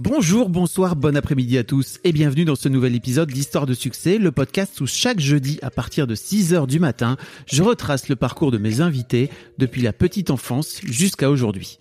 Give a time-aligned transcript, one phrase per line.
[0.00, 4.18] Bonjour, bonsoir, bon après-midi à tous et bienvenue dans ce nouvel épisode d'Histoire de succès,
[4.18, 7.16] le podcast où chaque jeudi à partir de 6h du matin,
[7.46, 11.80] je retrace le parcours de mes invités depuis la petite enfance jusqu'à aujourd'hui.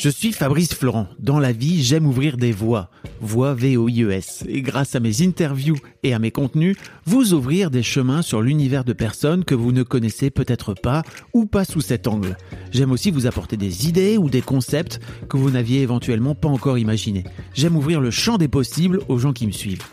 [0.00, 1.08] Je suis Fabrice Florent.
[1.18, 2.88] Dans la vie, j'aime ouvrir des voies.
[3.20, 4.44] Voix V-O-I-E-S.
[4.48, 8.84] Et grâce à mes interviews et à mes contenus, vous ouvrir des chemins sur l'univers
[8.84, 11.02] de personnes que vous ne connaissez peut-être pas
[11.34, 12.38] ou pas sous cet angle.
[12.70, 16.78] J'aime aussi vous apporter des idées ou des concepts que vous n'aviez éventuellement pas encore
[16.78, 17.24] imaginés.
[17.52, 19.84] J'aime ouvrir le champ des possibles aux gens qui me suivent.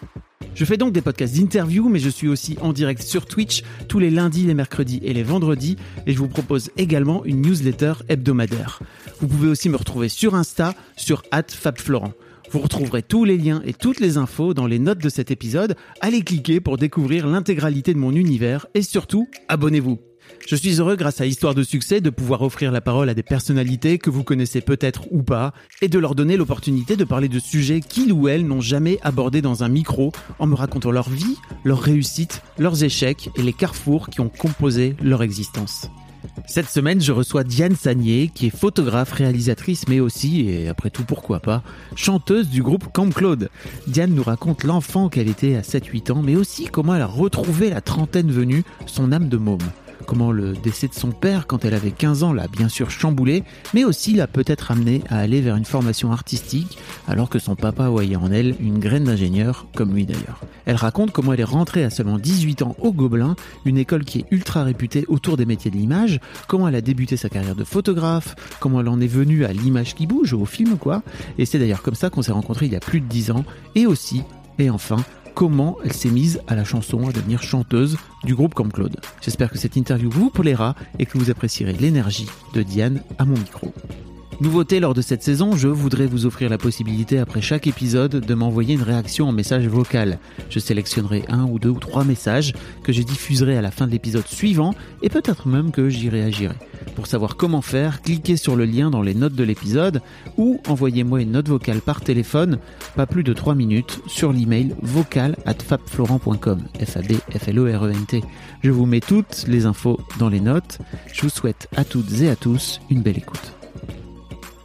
[0.57, 3.99] Je fais donc des podcasts d'interview, mais je suis aussi en direct sur Twitch tous
[3.99, 5.75] les lundis, les mercredis et les vendredis,
[6.07, 8.79] et je vous propose également une newsletter hebdomadaire.
[9.21, 12.11] Vous pouvez aussi me retrouver sur Insta, sur @fabflorent.
[12.49, 15.75] Vous retrouverez tous les liens et toutes les infos dans les notes de cet épisode.
[16.01, 19.99] Allez cliquer pour découvrir l'intégralité de mon univers et surtout, abonnez-vous.
[20.47, 23.23] Je suis heureux grâce à Histoire de succès de pouvoir offrir la parole à des
[23.23, 27.39] personnalités que vous connaissez peut-être ou pas et de leur donner l'opportunité de parler de
[27.39, 31.35] sujets qu'ils ou elles n'ont jamais abordés dans un micro en me racontant leur vie,
[31.65, 35.89] leurs réussites, leurs échecs et les carrefours qui ont composé leur existence.
[36.47, 41.03] Cette semaine, je reçois Diane Sagnier, qui est photographe, réalisatrice, mais aussi, et après tout
[41.03, 41.61] pourquoi pas,
[41.95, 43.49] chanteuse du groupe Camp Claude.
[43.87, 47.69] Diane nous raconte l'enfant qu'elle était à 7-8 ans, mais aussi comment elle a retrouvé
[47.69, 49.59] la trentaine venue, son âme de môme
[50.05, 53.43] comment le décès de son père quand elle avait 15 ans l'a bien sûr chamboulé,
[53.73, 57.89] mais aussi l'a peut-être amené à aller vers une formation artistique, alors que son papa
[57.89, 60.41] voyait en elle une graine d'ingénieur, comme lui d'ailleurs.
[60.65, 64.19] Elle raconte comment elle est rentrée à seulement 18 ans au Gobelin, une école qui
[64.19, 67.63] est ultra réputée autour des métiers de l'image, comment elle a débuté sa carrière de
[67.63, 71.03] photographe, comment elle en est venue à l'image qui bouge, au film quoi,
[71.37, 73.45] et c'est d'ailleurs comme ça qu'on s'est rencontrés il y a plus de 10 ans,
[73.75, 74.23] et aussi,
[74.59, 74.97] et enfin,
[75.37, 78.99] comment elle s'est mise à la chanson, à devenir chanteuse du groupe comme Claude.
[79.21, 82.25] J'espère que cette interview vous plaira et que vous apprécierez l'énergie
[82.55, 83.71] de Diane à mon micro.
[84.39, 88.33] Nouveauté lors de cette saison, je voudrais vous offrir la possibilité après chaque épisode de
[88.35, 90.19] m'envoyer une réaction en message vocal.
[90.51, 92.53] Je sélectionnerai un ou deux ou trois messages
[92.83, 96.53] que je diffuserai à la fin de l'épisode suivant et peut-être même que j'y réagirai.
[96.95, 100.01] Pour savoir comment faire, cliquez sur le lien dans les notes de l'épisode
[100.37, 102.59] ou envoyez-moi une note vocale par téléphone,
[102.95, 106.61] pas plus de 3 minutes, sur l'email vocal at fabflorent.com.
[106.85, 108.21] f a b f l o r e n t
[108.61, 110.77] Je vous mets toutes les infos dans les notes.
[111.11, 113.56] Je vous souhaite à toutes et à tous une belle écoute.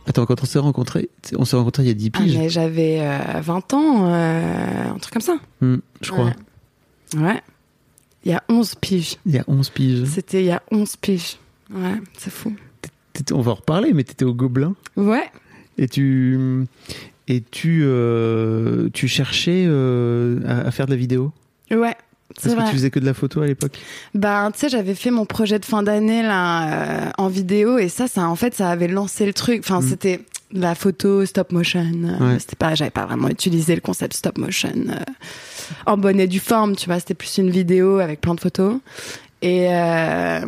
[0.07, 2.49] Attends, quand on s'est rencontrés, on s'est rencontrés il y a 10 Ah, piges, mais
[2.49, 5.37] j'avais euh, 20 ans, euh, un truc comme ça.
[5.61, 6.33] Hmm, je crois.
[7.17, 7.23] Ouais.
[7.23, 7.41] Ouais.
[8.25, 9.17] Il y a 11 piges.
[9.27, 10.05] Il y a 11 piges.
[10.07, 11.37] C'était il y a 11 piges.
[11.73, 12.55] Ouais, c'est fou.
[13.33, 15.31] On va en reparler, mais t'étais au Gobelin Ouais.
[15.79, 16.65] et tu
[17.29, 21.33] et tu euh, tu cherchais euh, à, à faire de la vidéo?
[21.71, 21.95] Ouais.
[22.41, 22.65] Que vrai.
[22.69, 23.79] tu faisais que de la photo à l'époque.
[24.15, 27.89] Ben, tu sais, j'avais fait mon projet de fin d'année là euh, en vidéo et
[27.89, 29.61] ça, ça en fait, ça avait lancé le truc.
[29.65, 29.89] Enfin, Mm.
[29.89, 30.21] c'était
[30.53, 31.81] la photo stop motion.
[32.05, 32.39] euh, Ouais.
[32.39, 34.95] C'était pas, j'avais pas vraiment utilisé le concept stop motion euh,
[35.87, 36.77] en bonne et due forme.
[36.77, 38.77] Tu vois, c'était plus une vidéo avec plein de photos.
[39.45, 40.41] Et euh,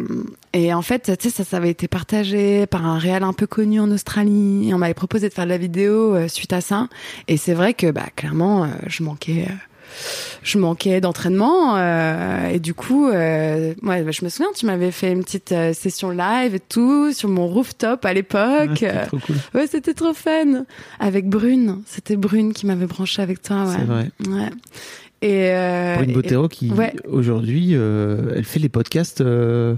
[0.53, 3.47] et en fait, tu sais, ça, ça avait été partagé par un réal un peu
[3.49, 4.69] connu en Australie.
[4.69, 6.89] Et on m'avait proposé de faire de la vidéo suite à ça.
[7.27, 9.49] Et c'est vrai que, bah, clairement, je manquais.
[10.43, 14.91] Je manquais d'entraînement euh, et du coup, euh, ouais, bah, je me souviens, tu m'avais
[14.91, 18.71] fait une petite euh, session live et tout sur mon rooftop à Ouais, l'époque.
[18.75, 19.37] c'était Euh, trop cool.
[19.55, 20.65] ouais, c'était trop fun.
[21.01, 23.65] Avec Brune, c'était Brune qui m'avait branché avec toi.
[23.65, 23.75] Ouais.
[23.79, 24.11] C'est vrai.
[24.29, 24.51] Ouais.
[25.23, 26.93] Et euh, Brune Bottero qui ouais.
[27.09, 29.77] aujourd'hui euh, elle fait les podcasts euh,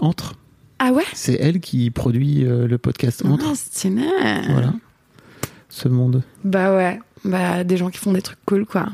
[0.00, 0.34] entre.
[0.80, 1.04] ah ouais?
[1.12, 3.44] C'est elle qui produit le podcast entre.
[3.50, 4.02] Ah, stylé.
[4.48, 4.72] Voilà.
[5.68, 6.22] Ce monde.
[6.44, 8.86] Bah ouais, bah des gens qui font des trucs cool quoi.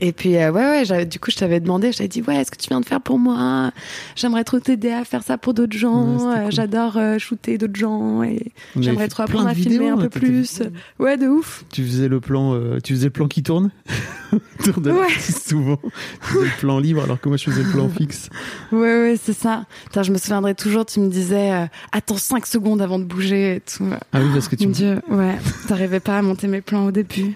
[0.00, 2.50] Et puis euh, ouais ouais, du coup je t'avais demandé, je t'avais dit ouais, est-ce
[2.50, 3.70] que tu viens de faire pour moi?
[4.14, 6.30] J'aimerais trop t'aider à faire ça pour d'autres gens.
[6.32, 6.52] Euh, cool.
[6.52, 10.62] J'adore euh, shooter d'autres gens et j'aimerais trop apprendre à filmer un peu t'étais- plus.
[10.98, 11.64] Ouais, de ouf.
[11.72, 13.70] Tu faisais le plan, euh, tu faisais le plan qui tourne?
[14.60, 15.08] Autour de Ouais.
[15.18, 15.78] souvent.
[15.82, 15.90] Tu
[16.32, 18.28] faisais le plan libre alors que moi je faisais le plan fixe.
[18.72, 19.64] Ouais ouais, c'est ça.
[19.84, 23.60] Putain, je me souviendrai toujours, tu me disais attends 5 secondes avant de bouger et
[23.60, 23.86] tout.
[24.12, 25.36] Ah oui parce que tu Mon me Dieu, ouais.
[25.68, 27.34] T'arrivais pas à monter mes plans au début.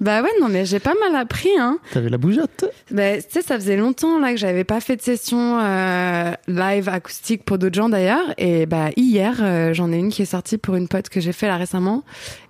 [0.00, 1.78] Bah ouais, non, mais j'ai pas mal appris, hein.
[1.92, 2.66] T'avais la bougeotte.
[2.90, 6.88] Bah, tu sais, ça faisait longtemps là que j'avais pas fait de session euh, live
[6.88, 8.32] acoustique pour d'autres gens d'ailleurs.
[8.38, 11.32] Et bah hier, euh, j'en ai une qui est sortie pour une pote que j'ai
[11.32, 12.04] fait là récemment.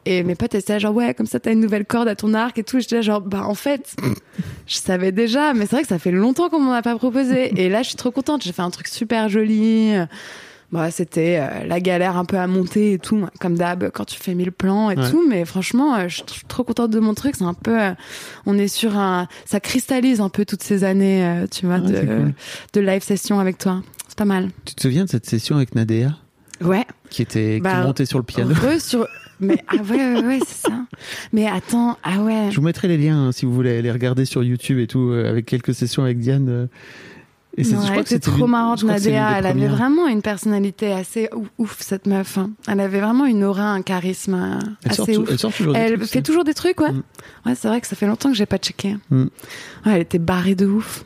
[0.04, 2.58] Et mes potes essaient genre ouais, comme ça t'as une nouvelle corde à ton arc
[2.58, 2.80] et tout.
[2.80, 3.96] J'étais genre bah en fait,
[4.66, 7.60] je savais déjà, mais c'est vrai que ça fait longtemps qu'on m'en a pas proposé.
[7.60, 8.42] Et là, je suis trop contente.
[8.42, 9.94] J'ai fait un truc super joli.
[10.70, 14.20] Bah, c'était euh, la galère un peu à monter et tout, comme d'hab quand tu
[14.20, 15.11] fais mille plans et Ouais.
[15.11, 15.25] tout.
[15.26, 17.37] Mais franchement, euh, je suis tr- trop contente de mon truc.
[17.37, 17.93] C'est un peu, euh,
[18.44, 21.94] on est sur un, ça cristallise un peu toutes ces années, tu vois, Ouais, de,
[21.97, 22.35] c'est cool.
[22.75, 23.82] de live session avec toi.
[24.09, 24.50] C'est pas mal.
[24.67, 26.09] Tu te souviens de cette session avec Nadea
[26.61, 26.85] Ouais.
[27.09, 29.06] qui était Bah, qui montait sur le piano sur.
[29.41, 30.81] Mais ah ouais, ouais, ouais, c'est ça.
[31.32, 32.49] Mais attends, ah ouais.
[32.50, 35.12] Je vous mettrai les liens hein, si vous voulez aller regarder sur YouTube et tout,
[35.12, 36.49] euh, avec quelques sessions avec Diane.
[36.50, 36.67] euh.
[37.58, 38.50] Et c'est- Ouais, je crois elle que était c'était trop l'une
[39.10, 39.32] Nadia.
[39.32, 41.28] des Elle avait vraiment une personnalité assez
[41.58, 42.38] ouf, cette meuf.
[42.38, 42.50] hein.
[42.69, 45.28] Elle avait vraiment une aura, un charisme euh, Elle assez ouf.
[45.31, 46.22] elle sort toujours des Elle trucs, fait ça.
[46.22, 46.93] toujours des trucs, ouais.
[46.93, 47.02] Mm.
[47.46, 48.96] Ouais, c'est vrai que ça fait longtemps que j'ai pas checké.
[49.10, 49.22] Mm.
[49.22, 49.28] Ouais,
[49.87, 51.05] elle était barrée de ouf.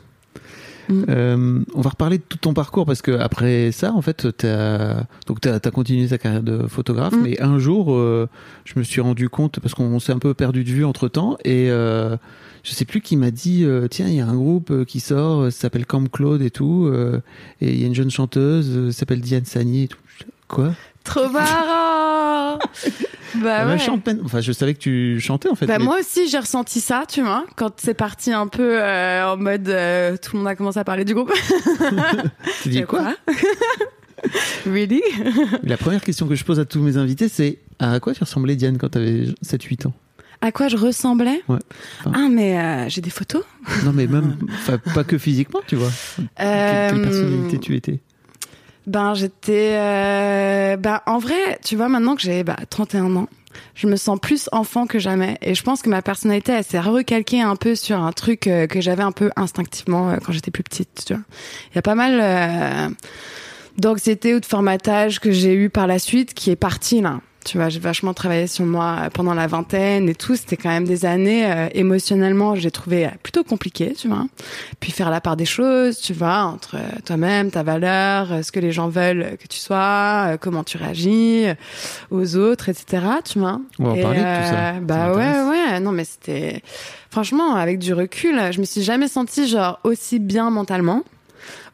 [1.09, 5.03] Euh, on va reparler de tout ton parcours parce que après ça, en fait, t'as
[5.27, 7.21] donc t'as as continué ta carrière de photographe, Mm.
[7.23, 8.27] mais un jour, euh,
[8.65, 11.37] je me suis rendu compte parce qu'on s'est un peu perdu de vue entre temps
[11.45, 12.17] et euh,
[12.63, 14.99] je sais plus qui m'a dit euh, tiens il y a un groupe euh, qui
[14.99, 17.21] sort, euh, ça s'appelle Camp Claude et tout, euh,
[17.61, 19.97] et il y a une jeune chanteuse, s'appelle Diane Sagné et tout.
[20.47, 20.73] Quoi?
[21.03, 22.59] Trop marrant
[23.35, 24.19] Bah Elle ouais.
[24.23, 25.65] Enfin, je savais que tu chantais en fait.
[25.65, 29.25] Bah mais- moi aussi j'ai ressenti ça, tu vois, quand c'est parti un peu euh,
[29.33, 31.33] en mode euh, tout le monde a commencé à parler du groupe.
[32.61, 33.15] tu dis quoi?
[34.65, 35.01] Really?
[35.63, 38.55] La première question que je pose à tous mes invités, c'est à quoi tu ressemblais
[38.55, 39.93] Diane quand t'avais 7-8 ans?
[40.39, 41.41] À quoi je ressemblais?
[41.49, 41.59] Ouais.
[41.99, 43.43] Enfin- Ah mais euh, j'ai des photos.
[43.83, 44.37] Non, mais même,
[44.93, 45.89] pas que physiquement, tu vois.
[46.37, 47.99] Quelle, personnalité tu étais?
[48.85, 53.27] Ben j'étais euh, ben en vrai, tu vois maintenant que j'ai bah, 31 ans,
[53.75, 56.79] je me sens plus enfant que jamais et je pense que ma personnalité elle s'est
[56.79, 60.51] recalquée un peu sur un truc euh, que j'avais un peu instinctivement euh, quand j'étais
[60.51, 61.23] plus petite, tu vois.
[61.71, 62.89] Il y a pas mal euh,
[63.77, 67.21] d'anxiété ou de formatage que j'ai eu par la suite qui est parti là.
[67.45, 70.35] Tu vois, j'ai vachement travaillé sur moi pendant la vingtaine et tout.
[70.35, 74.25] C'était quand même des années euh, émotionnellement, j'ai trouvé euh, plutôt compliqué, tu vois.
[74.79, 78.51] Puis faire la part des choses, tu vois, entre euh, toi-même, ta valeur, euh, ce
[78.51, 81.53] que les gens veulent que tu sois, euh, comment tu réagis euh,
[82.11, 83.03] aux autres, etc.
[83.25, 83.59] Tu vois.
[83.79, 84.69] On va en Et, parler de tout ça.
[84.69, 85.79] euh, Ça Bah ouais, ouais.
[85.79, 86.61] Non, mais c'était
[87.09, 91.03] franchement avec du recul, je me suis jamais sentie genre aussi bien mentalement,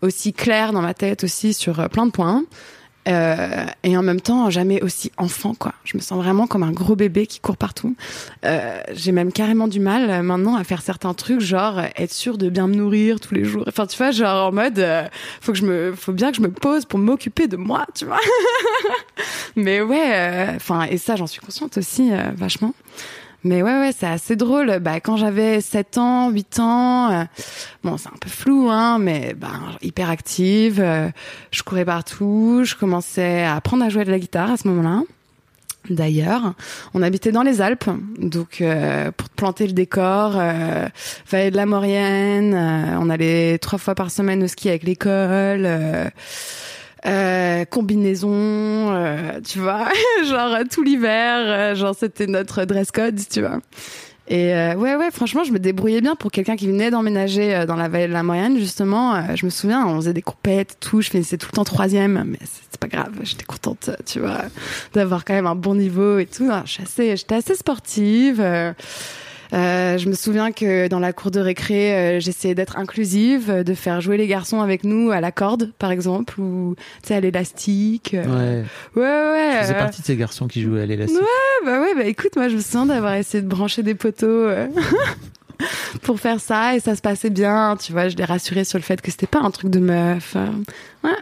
[0.01, 2.43] aussi claire dans ma tête aussi sur euh, plein de points.
[3.07, 5.73] Euh, et en même temps, jamais aussi enfant, quoi.
[5.83, 7.95] Je me sens vraiment comme un gros bébé qui court partout.
[8.45, 12.13] Euh, j'ai même carrément du mal euh, maintenant à faire certains trucs, genre euh, être
[12.13, 13.63] sûr de bien me nourrir tous les jours.
[13.67, 15.07] Enfin, tu vois, genre en mode, euh,
[15.41, 18.05] faut que je me, faut bien que je me pose pour m'occuper de moi, tu
[18.05, 18.19] vois.
[19.55, 22.73] Mais ouais, enfin, et ça, j'en suis consciente aussi, vachement.
[23.43, 24.79] Mais ouais, ouais, c'est assez drôle.
[24.79, 27.23] Bah, quand j'avais 7 ans, 8 ans, euh,
[27.83, 29.49] bon, c'est un peu flou, hein, mais bah,
[29.81, 30.79] hyper active.
[30.81, 31.09] euh,
[31.51, 32.61] je courais partout.
[32.63, 35.03] Je commençais à apprendre à jouer de la guitare à ce moment-là.
[35.89, 36.53] D'ailleurs,
[36.93, 40.87] on habitait dans les Alpes, donc euh, pour planter le décor, euh,
[41.31, 45.67] vallée de la Maurienne, euh, on allait trois fois par semaine au ski avec l'école.
[47.05, 49.87] Euh, euh, combinaison, euh, tu vois,
[50.25, 53.59] genre tout l'hiver, euh, genre c'était notre dress code, tu vois.
[54.31, 57.65] Et euh, ouais, ouais, franchement, je me débrouillais bien pour quelqu'un qui venait d'emménager euh,
[57.65, 59.15] dans la vallée de la Moyenne, justement.
[59.15, 61.01] euh, je me souviens, on faisait des coupettes, tout.
[61.01, 63.11] Je finissais tout le temps troisième, mais c'est pas grave.
[63.23, 64.43] J'étais contente, euh, tu vois,
[64.93, 66.47] d'avoir quand même un bon niveau et tout.
[66.65, 68.39] Je suis assez- J'étais assez sportive.
[69.53, 73.63] Euh, je me souviens que dans la cour de récré, euh, j'essayais d'être inclusive, euh,
[73.63, 77.15] de faire jouer les garçons avec nous à la corde, par exemple, ou tu sais
[77.15, 78.11] à l'élastique.
[78.13, 78.63] Ouais.
[78.95, 79.51] Ouais, ouais.
[79.55, 81.19] Je faisais partie de ces garçons qui jouaient à l'élastique.
[81.19, 84.49] Ouais, bah ouais, bah écoute, moi je me souviens d'avoir essayé de brancher des poteaux
[86.03, 88.07] pour faire ça et ça se passait bien, tu vois.
[88.09, 90.35] Je l'ai rassuré sur le fait que c'était pas un truc de meuf.
[90.35, 90.47] euh,
[91.03, 91.15] ouais.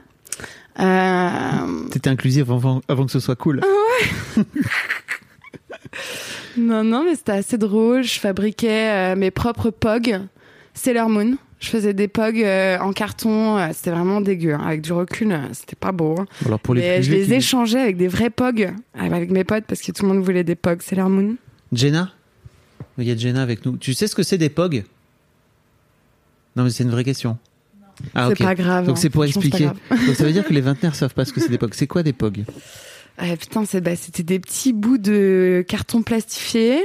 [0.79, 3.61] Euh, T'étais inclusive avant, avant que ce soit cool.
[6.57, 8.03] non, non, mais c'était assez drôle.
[8.03, 10.19] Je fabriquais euh, mes propres pogs
[10.73, 11.37] Sailor Moon.
[11.59, 13.57] Je faisais des pogs euh, en carton.
[13.57, 14.53] euh, C'était vraiment dégueu.
[14.53, 14.61] hein.
[14.63, 16.15] Avec du recul, euh, c'était pas beau.
[16.19, 16.25] hein.
[16.45, 19.81] Alors pour les Mais je les échangeais avec des vrais pogs avec mes potes parce
[19.81, 21.35] que tout le monde voulait des pogs Sailor Moon.
[21.73, 22.11] Jenna?
[22.99, 23.77] Il y a Jenna avec nous.
[23.77, 24.83] Tu sais ce que c'est des POG
[26.55, 27.37] Non, mais c'est une vraie question.
[28.13, 28.47] Ah, c'est ok.
[28.47, 28.85] pas grave.
[28.85, 28.99] Donc hein.
[28.99, 29.65] c'est pour c'est expliquer.
[29.89, 31.73] Donc ça veut dire que les vingtenaires savent pas ce que c'est des POG.
[31.73, 32.45] C'est quoi des POG
[33.17, 36.79] Ah, putain, bah, c'était des petits bouts de carton plastifié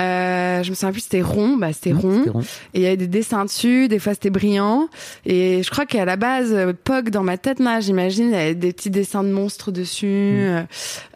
[0.00, 2.18] Euh, je me souviens plus, c'était rond, bah c'était Mmh, rond.
[2.18, 2.40] c'était rond.
[2.74, 4.88] Et il y avait des dessins dessus, des fois c'était brillant.
[5.26, 8.34] Et je crois qu'à la base, euh, Pog dans ma tête là, j'imagine, il y
[8.34, 10.06] avait des petits dessins de monstres dessus.
[10.06, 10.62] euh,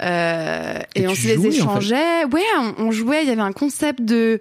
[0.03, 2.25] euh, et, Et on se les jouais, en fait échangeait.
[2.33, 3.23] Ouais, on, on jouait.
[3.23, 4.41] Il y avait un concept de,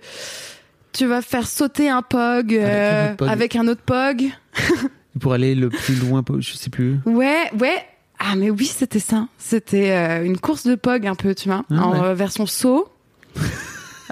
[0.92, 4.26] tu vas faire sauter un Pog, euh, avec un autre Pog.
[5.20, 6.98] Pour aller le plus loin, je sais plus.
[7.06, 7.78] Ouais, ouais.
[8.27, 9.27] Ah mais oui, c'était ça.
[9.38, 12.00] C'était euh, une course de Pog un peu, tu vois, Ah en ouais.
[12.08, 12.88] euh, version saut,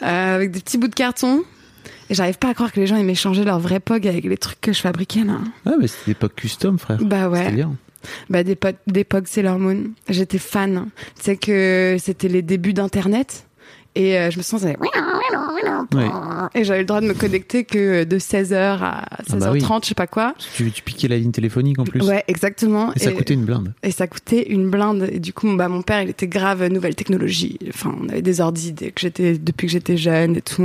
[0.03, 1.43] euh, avec des petits bouts de carton.
[2.09, 4.37] Et j'arrive pas à croire que les gens aient échangé leur vrai Pog avec les
[4.37, 5.39] trucs que je fabriquais là.
[5.65, 6.99] Ah, mais c'était l'époque custom, frère.
[7.01, 7.39] Bah ouais.
[7.39, 7.75] C'était bien.
[8.29, 9.85] Bah des, po- des Pog Sailor Moon.
[10.09, 10.87] J'étais fan.
[11.17, 13.45] Tu sais que c'était les débuts d'Internet.
[13.95, 14.75] Et euh, je me sentais...
[15.93, 16.09] Ouais.
[16.55, 19.61] Et j'avais le droit de me connecter que de 16h à 16h30, bah oui.
[19.83, 20.33] je sais pas quoi.
[20.55, 22.01] Tu, tu piquais la ligne téléphonique en plus.
[22.01, 22.93] Ouais, exactement.
[22.95, 23.73] Et ça coûtait une blinde.
[23.83, 25.09] Et ça coûtait une blinde.
[25.11, 27.59] Et du coup, bah, mon père, il était grave nouvelle technologie.
[27.69, 30.63] Enfin, on avait des ordi dès que j'étais, depuis que j'étais jeune et tout.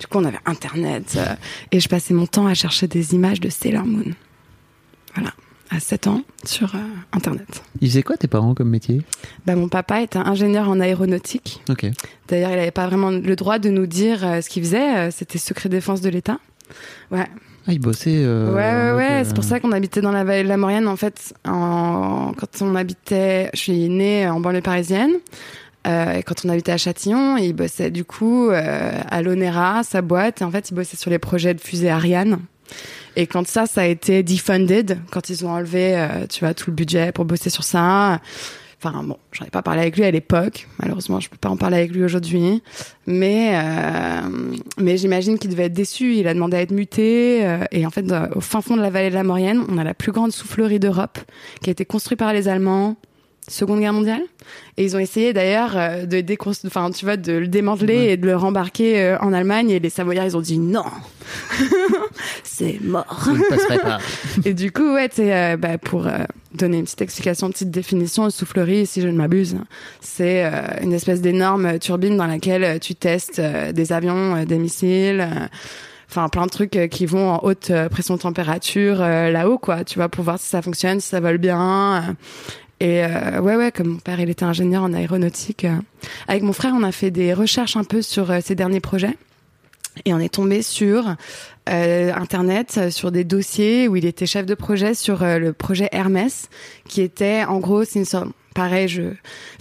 [0.00, 1.14] Du coup, on avait Internet.
[1.16, 1.34] euh,
[1.72, 4.12] Et je passais mon temps à chercher des images de Sailor Moon.
[5.14, 5.32] Voilà.
[5.70, 6.78] À 7 ans, sur euh,
[7.12, 7.62] Internet.
[7.80, 9.02] Ils faisaient quoi tes parents comme métier?
[9.46, 11.60] Bah, mon papa était ingénieur en aéronautique.
[12.28, 14.96] D'ailleurs, il n'avait pas vraiment le droit de nous dire euh, ce qu'il faisait.
[14.96, 16.38] Euh, C'était secret défense de l'État.
[17.10, 17.26] Ouais.
[17.66, 18.22] Ah, ils bossaient.
[18.24, 19.24] euh, Ouais, ouais, ouais.
[19.24, 20.86] C'est pour ça qu'on habitait dans la vallée de la Maurienne.
[20.86, 22.32] En fait, en...
[22.36, 25.14] quand on habitait, je suis née en banlieue parisienne.
[25.88, 30.00] Euh, et quand on habitait à Châtillon, il bossait du coup euh, à l'ONERA, sa
[30.00, 30.42] boîte.
[30.42, 32.38] Et en fait, il bossait sur les projets de fusée Ariane.
[33.16, 36.70] Et quand ça, ça a été defunded, quand ils ont enlevé, euh, tu vois, tout
[36.70, 38.20] le budget pour bosser sur ça.
[38.78, 40.68] Enfin bon, j'en ai pas parlé avec lui à l'époque.
[40.80, 42.62] Malheureusement, je peux pas en parler avec lui aujourd'hui.
[43.06, 44.20] Mais euh,
[44.78, 46.14] mais j'imagine qu'il devait être déçu.
[46.16, 47.44] Il a demandé à être muté.
[47.46, 48.04] euh, et en fait,
[48.34, 50.78] au fin fond de la vallée de la Maurienne, on a la plus grande soufflerie
[50.78, 51.18] d'Europe,
[51.62, 52.96] qui a été construite par les Allemands.
[53.48, 54.22] Seconde Guerre mondiale.
[54.76, 58.12] Et ils ont essayé d'ailleurs euh, de déconstru- enfin tu vois, de le démanteler Ouais.
[58.12, 59.70] et de le rembarquer euh, en Allemagne.
[59.70, 60.84] Et les Savoyards, ils ont dit non,
[62.44, 63.28] c'est mort.
[63.28, 63.98] Ne pas.
[64.44, 66.18] Et du coup, ouais, sais, euh, bah, pour euh,
[66.54, 69.56] donner une petite explication, une petite définition, une soufflerie, si je ne m'abuse,
[70.00, 70.50] c'est euh,
[70.82, 75.26] une espèce d'énorme turbine dans laquelle tu testes des avions, des missiles.
[76.08, 79.82] Enfin, plein de trucs qui vont en haute pression température euh, là-haut, quoi.
[79.84, 82.16] Tu vois, pour voir si ça fonctionne, si ça vole bien.
[82.80, 85.64] Et euh, ouais, ouais, comme mon père, il était ingénieur en aéronautique.
[85.64, 85.76] euh,
[86.28, 89.16] avec mon frère, on a fait des recherches un peu sur euh, ces derniers projets.
[90.04, 91.14] Et on est tombé sur
[91.70, 96.50] euh, Internet, sur des dossiers où il était chef de projet sur le projet Hermès,
[96.86, 98.28] qui était, en gros, c'est une sorte...
[98.54, 99.02] Pareil, je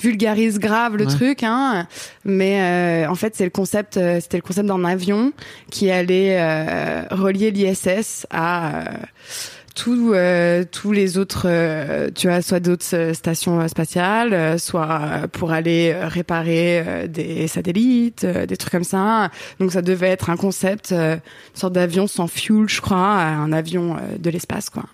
[0.02, 1.12] vulgarise grave le Ouais.
[1.12, 1.86] truc, hein,
[2.24, 2.62] mais
[3.06, 5.34] euh, en fait c'est le concept, euh, c'était le concept d'un avion
[5.70, 8.84] qui allait euh, relier l'ISS à euh,
[9.76, 15.52] tous euh, tous les autres, euh, tu vois, soit d'autres euh, stations spatiales, soit pour
[15.52, 19.30] aller réparer des satellites, des trucs comme ça.
[19.60, 21.20] Donc ça devait être un concept, une
[21.54, 24.86] sorte d'avion sans fuel, je crois, un avion de l'espace, quoi.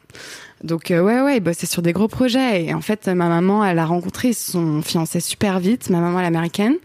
[0.64, 3.80] Donc euh, ouais ouais, il sur des gros projets et en fait ma maman elle
[3.80, 6.76] a rencontré son fiancé super vite, ma maman elle est américaine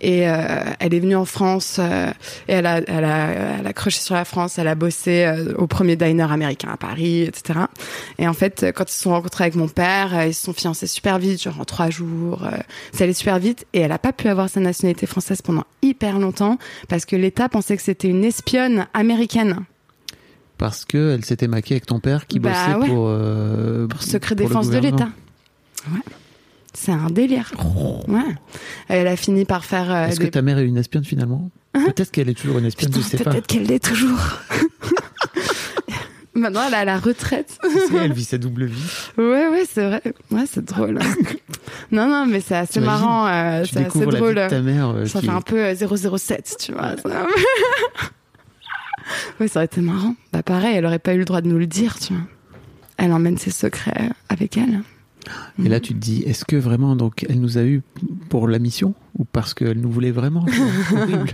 [0.00, 2.10] et euh, elle est venue en France euh,
[2.48, 5.54] et elle a elle a elle a croché sur la France, elle a bossé euh,
[5.56, 7.60] au premier diner américain à Paris, etc.
[8.18, 10.52] Et en fait quand ils se sont rencontrés avec mon père, euh, ils se sont
[10.52, 12.56] fiancés super vite, genre en trois jours, euh,
[12.92, 16.18] ça allait super vite et elle a pas pu avoir sa nationalité française pendant hyper
[16.18, 19.64] longtemps parce que l'État pensait que c'était une espionne américaine.
[20.62, 22.86] Parce que elle s'était maquée avec ton père qui Bah bossait ouais.
[22.88, 23.06] pour.
[23.08, 25.08] euh, pour secret pour défense de l'État.
[25.92, 25.98] Ouais.
[26.72, 27.50] C'est un délire.
[28.06, 28.20] Ouais.
[28.88, 31.50] Elle a fini par faire euh, Est-ce des- que ta mère est une espionne finalement?
[31.72, 33.30] Peut-être qu'elle est toujours une espionne, Putain, je sais pas.
[33.32, 34.20] peut-être qu'elle l'est toujours.
[36.34, 37.58] Maintenant, elle est à la retraite.
[38.00, 38.82] Elle vit sa double vie.
[39.18, 40.02] Ouais, ouais, c'est vrai.
[40.30, 40.98] Ouais, c'est drôle.
[41.92, 43.26] non, non, mais c'est assez marrant.
[43.26, 44.34] euh, Tu c'est assez découvres la drôle.
[44.38, 44.88] vie de ta mère.
[44.90, 45.74] euh, Ça qui- fait un peu euh,
[46.16, 46.94] 007, tu vois.
[49.40, 50.14] ouais, ça aurait été marrant.
[50.32, 52.22] Bah, pareil, elle aurait pas eu le droit de nous le dire, tu vois.
[52.98, 54.80] Elle emmène ses secrets avec elle.
[55.64, 57.82] Et là, tu te dis, est-ce que vraiment, donc, elle nous a eu
[58.28, 60.44] pour la mission ou parce qu'elle nous voulait vraiment
[60.92, 61.30] horrible.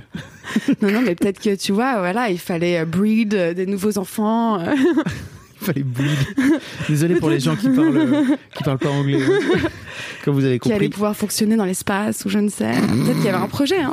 [0.82, 3.96] Non, non, mais peut-être que tu vois, voilà, il fallait euh, breed euh, des nouveaux
[3.98, 4.60] enfants.
[4.60, 4.74] euh.
[5.60, 6.16] Il fallait bleed.
[6.88, 9.18] Désolé pour les gens qui parlent, qui parlent pas anglais.
[9.20, 9.68] hein.
[10.24, 10.88] Comme vous avez qui allait compris.
[10.90, 12.70] pouvoir fonctionner dans l'espace ou je ne sais.
[12.70, 13.80] Peut-être qu'il y avait un projet.
[13.80, 13.92] Hein.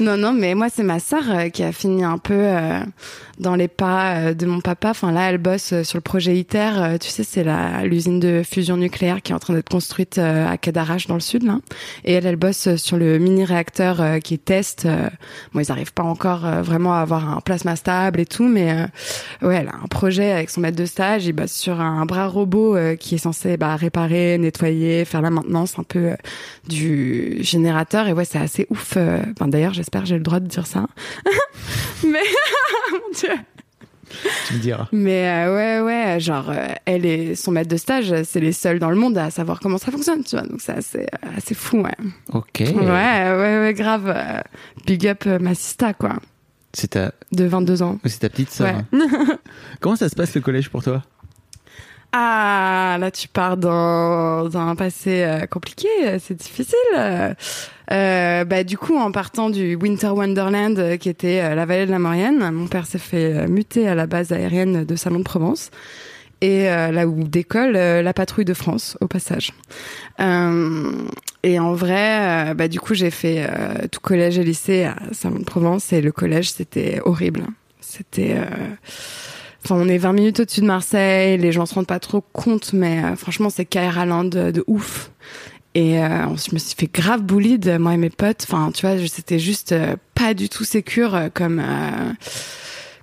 [0.00, 2.80] Non, non, mais moi c'est ma sœur euh, qui a fini un peu euh,
[3.40, 4.90] dans les pas euh, de mon papa.
[4.90, 6.72] Enfin là, elle bosse euh, sur le projet ITER.
[6.76, 10.18] Euh, tu sais, c'est la l'usine de fusion nucléaire qui est en train d'être construite
[10.18, 11.58] à Cadarache dans le sud là.
[12.04, 14.86] Et elle, elle bosse sur le mini réacteur qui teste.
[15.52, 18.86] Bon, ils n'arrivent pas encore vraiment à avoir un plasma stable et tout, mais
[19.42, 21.26] ouais, elle a un projet avec son maître de stage.
[21.26, 25.78] Il bosse sur un bras robot qui est censé bah, réparer, nettoyer, faire la maintenance
[25.78, 26.10] un peu
[26.68, 28.06] du générateur.
[28.08, 28.96] Et ouais, c'est assez ouf.
[28.96, 30.86] Enfin, d'ailleurs, j'espère que j'ai le droit de dire ça.
[32.04, 32.18] mais
[33.14, 33.34] dieu.
[34.46, 34.88] Tu me diras.
[34.92, 38.78] Mais euh, ouais, ouais, genre, euh, elle et son maître de stage, c'est les seuls
[38.78, 40.46] dans le monde à savoir comment ça fonctionne, tu vois.
[40.46, 41.94] Donc c'est assez, euh, assez fou, ouais.
[42.32, 42.60] Ok.
[42.60, 44.42] Ouais, ouais, ouais, grave.
[44.86, 46.16] big up ma sista, quoi.
[46.72, 47.12] C'est ta.
[47.32, 47.98] De 22 ans.
[48.04, 48.74] C'est ta petite sœur.
[48.92, 49.00] Ouais.
[49.80, 51.02] comment ça se passe le collège pour toi?
[52.12, 55.86] Ah, là tu pars dans, dans un passé compliqué,
[56.18, 56.76] c'est difficile.
[57.92, 61.86] Euh, bah du coup, en partant du Winter Wonderland euh, qui était euh, la vallée
[61.86, 65.24] de la Maurienne, mon père s'est fait muter à la base aérienne de Salon de
[65.24, 65.70] Provence
[66.42, 69.52] et là où décolle la patrouille de France au passage.
[70.18, 73.46] et en vrai, bah du coup, j'ai fait
[73.92, 77.44] tout collège et lycée à Salon de Provence et le collège c'était horrible.
[77.80, 78.36] C'était
[79.64, 82.72] Enfin, on est 20 minutes au-dessus de Marseille, les gens se rendent pas trop compte,
[82.72, 85.10] mais euh, franchement, c'est Kaira Land de, ouf.
[85.74, 88.44] Et euh, je me suis fait grave bully de moi et mes potes.
[88.48, 91.62] Enfin, tu vois, c'était juste euh, pas du tout sécure comme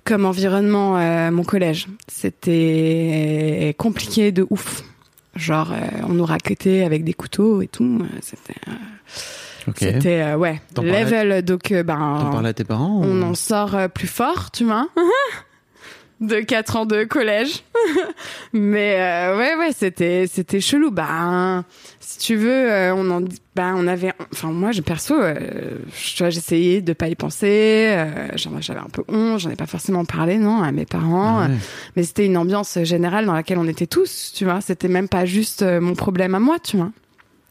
[0.04, 0.98] comme environnement
[1.30, 1.86] mon collège.
[2.06, 4.82] C'était compliqué de ouf.
[5.36, 5.72] Genre,
[6.08, 8.02] on nous raquettait avec des couteaux et tout.
[8.22, 8.60] C'était
[9.76, 12.18] C'était ouais, level donc ben.
[12.20, 14.88] T'en parlais à tes parents On en sort plus fort, tu vois.
[16.20, 17.62] de 4 ans de collège.
[18.52, 20.90] Mais euh, ouais ouais, c'était c'était chelou.
[20.90, 21.64] Bah
[22.00, 23.20] si tu veux, euh, on en
[23.54, 28.88] bah on avait enfin moi je perso euh, j'essayais de pas y penser, j'avais un
[28.90, 31.48] peu honte, j'en ai pas forcément parlé non à mes parents, ah
[31.96, 35.24] mais c'était une ambiance générale dans laquelle on était tous, tu vois, c'était même pas
[35.24, 36.90] juste mon problème à moi, tu vois.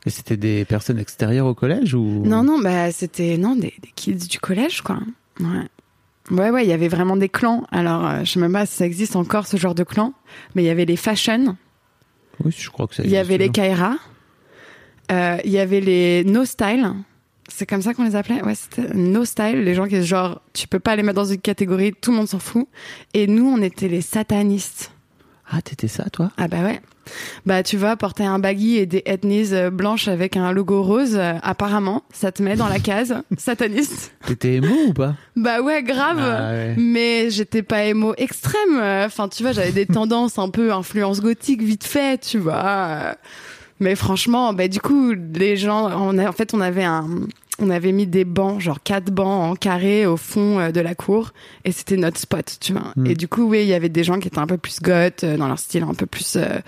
[0.06, 2.24] Et c'était des personnes extérieures au collège ou?
[2.26, 5.00] Non non, bah c'était non des, des kids du collège quoi.
[5.40, 5.68] Ouais.
[6.30, 7.66] Ouais, ouais, il y avait vraiment des clans.
[7.72, 10.14] Alors, euh, je sais même pas si ça existe encore ce genre de clan,
[10.56, 11.56] mais il y avait les fashion.
[12.44, 13.14] Oui, je crois que ça existe.
[13.14, 13.96] Il y avait les Kaira.
[15.12, 16.94] Euh, il y avait les No Style.
[17.48, 18.44] C'est comme ça qu'on les appelait?
[18.44, 19.64] Ouais, c'était No Style.
[19.64, 22.28] Les gens qui, genre, tu peux pas les mettre dans une catégorie, tout le monde
[22.28, 22.68] s'en fout.
[23.14, 24.92] Et nous, on était les satanistes.
[25.50, 26.30] Ah, t'étais ça, toi?
[26.36, 26.82] Ah, bah ouais.
[27.46, 31.16] Bah, tu vois, porter un baggy et des ethnies euh, blanches avec un logo rose,
[31.16, 34.12] euh, apparemment, ça te met dans la case sataniste.
[34.26, 35.16] T'étais émo ou pas?
[35.36, 36.20] Bah ouais, grave.
[36.20, 38.80] Ah Mais j'étais pas émo extrême.
[39.06, 43.16] Enfin, tu vois, j'avais des tendances un peu influence gothique vite fait, tu vois.
[43.80, 47.08] Mais franchement, bah du coup, les gens, on a, en fait, on avait un,
[47.60, 50.96] on avait mis des bancs, genre quatre bancs en carré au fond euh, de la
[50.96, 51.32] cour,
[51.66, 52.94] et c'était notre spot, tu vois.
[52.96, 53.08] Mm.
[53.08, 55.24] Et du coup, oui, il y avait des gens qui étaient un peu plus goth,
[55.24, 56.60] euh, dans leur style un peu plus euh,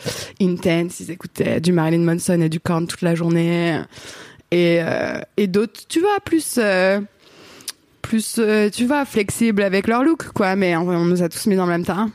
[0.42, 1.00] intense.
[1.00, 3.80] Ils écoutaient du Marilyn Manson et du Korn toute la journée,
[4.52, 4.80] et
[5.38, 6.60] et d'autres, tu vois, plus
[8.02, 8.42] plus,
[8.74, 10.56] tu vois, flexibles avec leur look, quoi.
[10.56, 12.08] Mais on, on, nous a tous mis dans le même tas.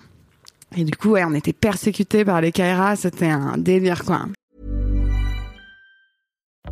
[0.76, 4.26] Et du coup, ouais, on était persécutés par les KRA, c'était un délire, quoi.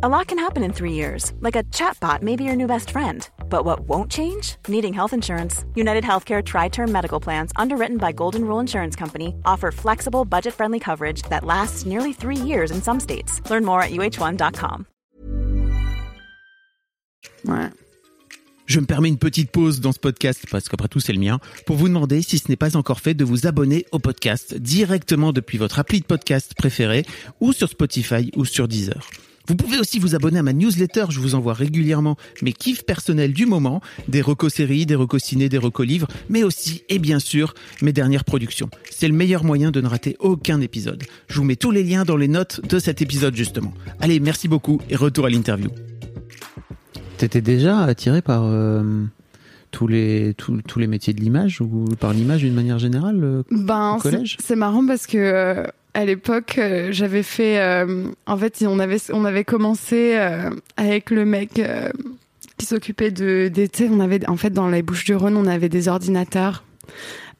[0.03, 2.91] A lot can happen in three years, like a chatbot may be your new best
[2.91, 3.25] friend.
[3.47, 4.57] But what won't change?
[4.67, 5.63] Needing health insurance.
[5.75, 10.53] United Healthcare Tri Term Medical Plans, underwritten by Golden Rule Insurance Company, offer flexible, budget
[10.53, 13.41] friendly coverage that lasts nearly three years in some states.
[13.49, 14.85] Learn more at uh1.com.
[17.45, 17.69] Ouais.
[18.65, 21.39] Je me permets une petite pause dans ce podcast, parce qu'après tout c'est le mien,
[21.65, 25.31] pour vous demander si ce n'est pas encore fait de vous abonner au podcast directement
[25.31, 27.05] depuis votre appli de podcast préféré
[27.39, 28.99] ou sur Spotify ou sur Deezer.
[29.47, 33.33] Vous pouvez aussi vous abonner à ma newsletter, je vous envoie régulièrement mes kiffs personnels
[33.33, 37.19] du moment, des recos séries, des recos ciné, des recos livres, mais aussi, et bien
[37.19, 38.69] sûr, mes dernières productions.
[38.89, 41.03] C'est le meilleur moyen de ne rater aucun épisode.
[41.27, 43.73] Je vous mets tous les liens dans les notes de cet épisode justement.
[43.99, 45.69] Allez, merci beaucoup et retour à l'interview.
[47.17, 49.03] T'étais déjà attiré par euh,
[49.71, 53.95] tous les tous, les métiers de l'image ou par l'image d'une manière générale euh, ben,
[53.97, 54.37] au collège?
[54.41, 57.59] C'est marrant parce que euh, à l'époque, euh, j'avais fait.
[57.59, 61.61] Euh, en fait, on avait on avait commencé euh, avec le mec
[62.57, 63.49] qui s'occupait de.
[63.53, 66.63] Des, on avait en fait dans les Bouches du Rhône, on avait des ordinateurs.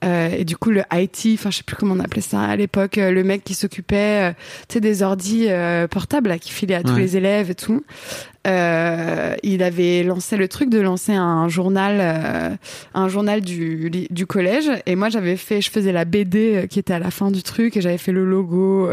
[0.03, 2.97] Et du coup, le IT, enfin, je sais plus comment on appelait ça à l'époque,
[2.97, 4.33] le mec qui s'occupait,
[4.67, 5.47] tu sais, des ordis
[5.89, 7.83] portables là, qui filait à tous les élèves et tout.
[8.45, 12.55] Euh, il avait lancé le truc de lancer un journal, euh,
[12.93, 14.69] un journal du, du collège.
[14.85, 17.41] Et moi, j'avais fait, je faisais la BD euh, qui était à la fin du
[17.41, 18.89] truc et j'avais fait le logo.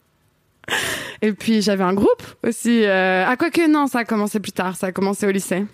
[1.22, 2.84] et puis j'avais un groupe aussi.
[2.86, 4.76] ah quoi que non, ça a commencé plus tard.
[4.76, 5.64] Ça a commencé au lycée.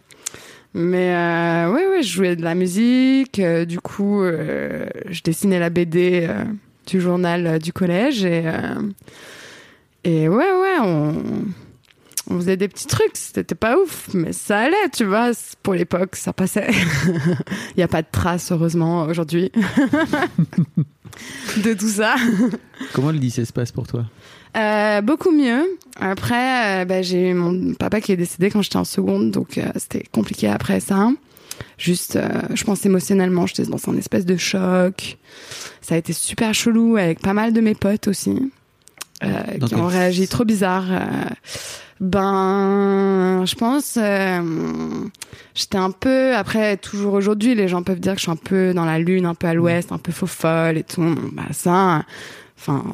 [0.79, 3.39] Mais euh, ouais, ouais, je jouais de la musique.
[3.39, 6.45] euh, du coup, euh, je dessinais la BD euh,
[6.87, 8.25] du journal du collège.
[10.05, 11.15] Et, ouais, ouais, on,
[12.29, 13.15] on faisait des petits trucs.
[13.17, 15.31] C'était pas ouf, mais ça allait, tu vois.
[15.63, 16.69] Pour l'époque, ça passait.
[17.75, 19.51] Il n'y a pas de traces, heureusement, aujourd'hui,
[21.65, 22.17] de tout ça.
[22.93, 24.05] Comment le lycée se passe pour toi?
[24.57, 25.65] Euh, beaucoup mieux.
[26.01, 29.59] Après, euh, bah, j'ai eu mon papa qui est décédé quand j'étais en seconde, donc
[29.59, 31.11] euh, c'était compliqué après ça.
[31.79, 32.19] Juste,
[32.53, 35.17] je pense émotionnellement, j'étais dans un espèce de choc.
[35.81, 38.51] Ça a été super chelou avec pas mal de mes potes aussi,
[39.23, 40.85] qui ont réagi trop bizarre.
[42.01, 43.99] ben, je pense,
[45.55, 48.75] j'étais un peu, après, toujours aujourd'hui, les gens peuvent dire que je suis un peu
[48.75, 51.15] dans la lune, un peu à l'ouest, un peu faux folle et tout.
[51.33, 52.05] Bah, ça,
[52.59, 52.85] enfin,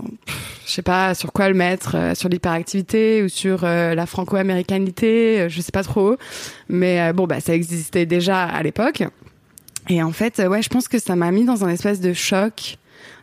[0.67, 5.41] je sais pas sur quoi le mettre, euh, sur l'hyperactivité ou sur euh, la franco-américanité,
[5.43, 6.17] euh, je sais pas trop.
[6.69, 9.03] Mais euh, bon, bah, ça existait déjà à l'époque.
[9.89, 12.79] Et en fait, ouais, je pense que ça m'a mis dans un espèce de choc,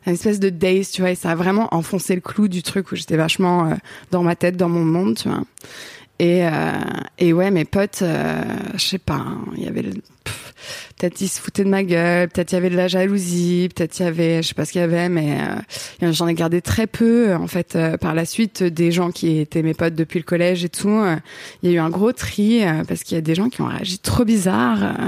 [0.05, 2.91] un espèce de daze, tu vois, et ça a vraiment enfoncé le clou du truc
[2.91, 3.71] où j'étais vachement
[4.11, 5.43] dans ma tête, dans mon monde, tu vois.
[6.19, 6.43] Et,
[7.17, 9.93] et ouais, mes potes, je sais pas, hein, il y avait le-
[10.97, 13.99] peut-être ils se foutaient de ma gueule, peut-être il y avait de la jalousie, peut-être
[13.99, 15.37] il y avait, je sais pas ce qu'il y avait, mais
[16.01, 17.33] euh, j'en ai gardé très peu.
[17.35, 20.63] En fait, euh, par la suite, des gens qui étaient mes potes depuis le collège
[20.65, 21.15] et tout, euh,
[21.63, 23.61] il y a eu un gros tri euh, parce qu'il y a des gens qui
[23.61, 25.07] ont réagi trop bizarre, euh,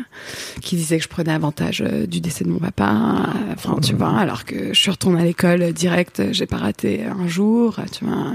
[0.61, 2.91] qui disaient que je prenais avantage euh, du décès de mon papa.
[2.91, 6.57] euh, Enfin, tu vois, alors que je suis retournée à l'école euh, direct, j'ai pas
[6.57, 8.33] raté un jour, euh, tu vois.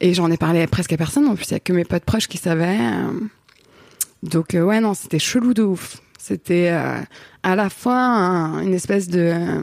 [0.00, 1.26] Et j'en ai parlé presque à personne.
[1.26, 2.78] En plus, il y a que mes potes proches qui savaient.
[4.24, 4.28] Euh.
[4.28, 5.98] Donc, euh, ouais, non, c'était chelou de ouf.
[6.18, 7.00] C'était euh,
[7.42, 9.20] à la fois un- une espèce de.
[9.20, 9.62] euh,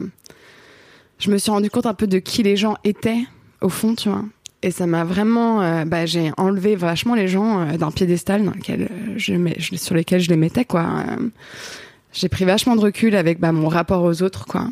[1.18, 3.20] je me suis rendu compte un peu de qui les gens étaient,
[3.60, 4.24] au fond, tu vois.
[4.62, 5.60] Et ça m'a vraiment.
[5.62, 9.96] euh, bah, j'ai enlevé vachement les gens euh, d'un piédestal dans lequel euh, je, sur
[9.96, 10.82] je les mettais, quoi.
[11.08, 11.28] Euh,
[12.12, 14.68] j'ai pris vachement de recul avec bah, mon rapport aux autres, quoi.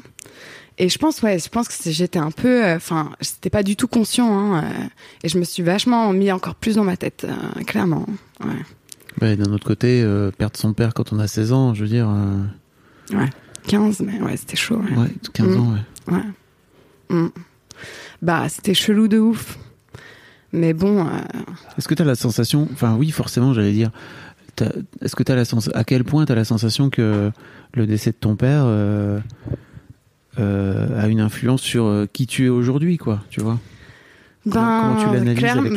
[0.78, 3.76] Et je pense, ouais, je pense que j'étais un peu, euh, enfin, j'étais pas du
[3.76, 4.84] tout conscient, hein, euh,
[5.24, 8.06] et je me suis vachement mis encore plus dans ma tête, euh, clairement.
[8.42, 8.54] Ouais.
[9.20, 11.88] Ouais, D'un autre côté, euh, perdre son père quand on a 16 ans, je veux
[11.88, 13.28] dire, euh, ouais.
[13.66, 14.78] 15, mais ouais, c'était chaud.
[14.80, 14.96] Ouais.
[14.96, 15.60] ouais, 15 Mm.
[15.60, 16.14] ans, ouais.
[16.14, 16.22] Ouais.
[17.24, 17.28] Mm.
[18.22, 19.58] Bah, c'était chelou de ouf.
[20.52, 21.10] Mais bon, euh,
[21.78, 23.90] Est-ce que tu as la sensation, enfin oui, forcément, j'allais dire,
[25.00, 27.30] est-ce que tu as la sensation, à quel point tu as la sensation que
[27.74, 28.64] le décès de ton père
[30.36, 33.58] a une influence sur qui tu es aujourd'hui, quoi, tu vois?
[34.46, 34.94] Ben,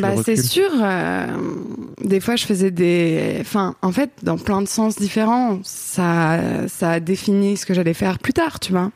[0.00, 0.70] bah, c'est recul sûr.
[0.80, 1.26] euh,
[2.02, 6.92] des fois, je faisais des, enfin, en fait, dans plein de sens différents, ça, ça
[6.92, 8.90] a défini ce que j'allais faire plus tard, tu vois.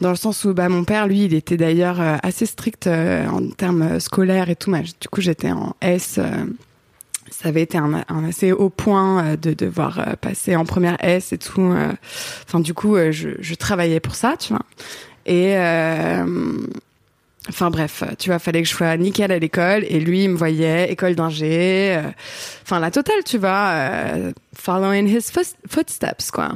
[0.00, 3.26] Dans le sens où, bah, mon père, lui, il était d'ailleurs euh, assez strict euh,
[3.28, 4.70] en termes scolaires et tout.
[4.70, 6.16] Mais du coup, j'étais en S.
[6.18, 6.24] euh,
[7.30, 10.96] ça avait été un, un assez haut point euh, de devoir euh, passer en première
[11.00, 11.60] S et tout.
[11.60, 11.92] euh.
[12.46, 14.62] Enfin, du coup, euh, je, je travaillais pour ça, tu vois.
[15.26, 16.56] Et euh,
[17.50, 20.36] Enfin bref, tu vois, fallait que je sois nickel à l'école et lui il me
[20.36, 22.02] voyait école d'ingé, euh,
[22.62, 26.52] enfin la totale, tu vois, euh, following his foot- footsteps quoi.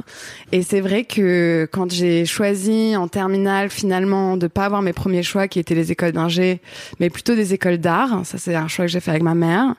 [0.51, 5.21] Et c'est vrai que quand j'ai choisi en terminale finalement de pas avoir mes premiers
[5.23, 6.61] choix qui étaient les écoles d'ingé,
[6.99, 9.75] mais plutôt des écoles d'art, ça c'est un choix que j'ai fait avec ma mère.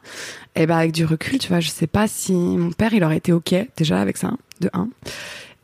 [0.55, 3.19] Et ben avec du recul, tu vois, je sais pas si mon père il aurait
[3.19, 4.89] été ok déjà avec ça de 1.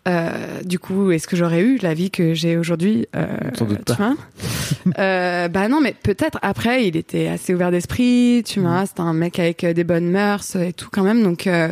[0.08, 3.84] Euh, du coup, est-ce que j'aurais eu la vie que j'ai aujourd'hui euh, Sans doute
[3.86, 4.14] tu pas.
[4.98, 8.84] euh, bah non, mais peut-être après, il était assez ouvert d'esprit, tu vois.
[8.86, 11.68] C'était un mec avec euh, des bonnes mœurs et tout quand même, donc euh,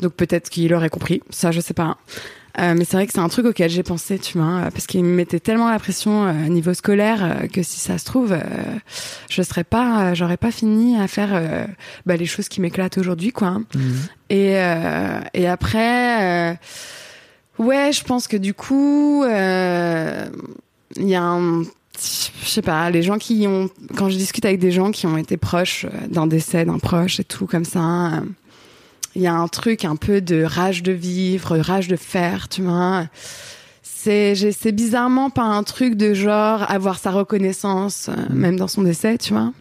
[0.00, 1.22] donc peut-être qu'il aurait compris.
[1.30, 1.96] Ça, je sais pas.
[2.58, 5.04] Euh, mais c'est vrai que c'est un truc auquel j'ai pensé, tu vois, parce qu'il
[5.04, 8.38] me mettait tellement la pression euh, niveau scolaire que si ça se trouve, euh,
[9.28, 11.66] je serais pas, j'aurais pas fini à faire euh,
[12.06, 13.58] bah, les choses qui m'éclatent aujourd'hui, quoi.
[14.30, 16.54] Et euh, et après, euh,
[17.58, 20.26] ouais, je pense que du coup, euh,
[20.96, 21.62] il y a un
[22.42, 25.16] je sais pas, les gens qui ont, quand je discute avec des gens qui ont
[25.16, 28.20] été proches d'un décès d'un proche et tout comme ça, euh,
[29.14, 32.62] il y a un truc un peu de rage de vivre, rage de faire, tu
[32.62, 33.06] vois.
[33.82, 38.82] C'est, c'est bizarrement pas un truc de genre avoir sa reconnaissance, euh, même dans son
[38.82, 39.52] décès, tu vois.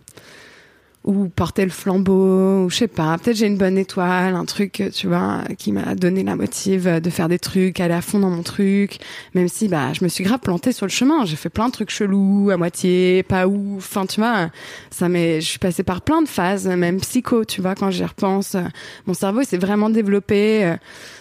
[1.05, 4.81] Ou porter le flambeau, ou je sais pas, peut-être j'ai une bonne étoile, un truc,
[4.81, 8.17] euh, tu vois, qui m'a donné la motive de faire des trucs, aller à fond
[8.17, 8.97] dans mon truc,
[9.35, 11.23] même si bah je me suis grave plantée sur le chemin.
[11.25, 13.77] J'ai fait plein de trucs chelous à moitié pas ouf.
[13.77, 14.49] Enfin tu vois
[14.89, 18.03] ça m'est je suis passée par plein de phases même psycho tu vois quand j'y
[18.03, 18.57] repense.
[19.05, 20.75] Mon cerveau s'est vraiment développé euh,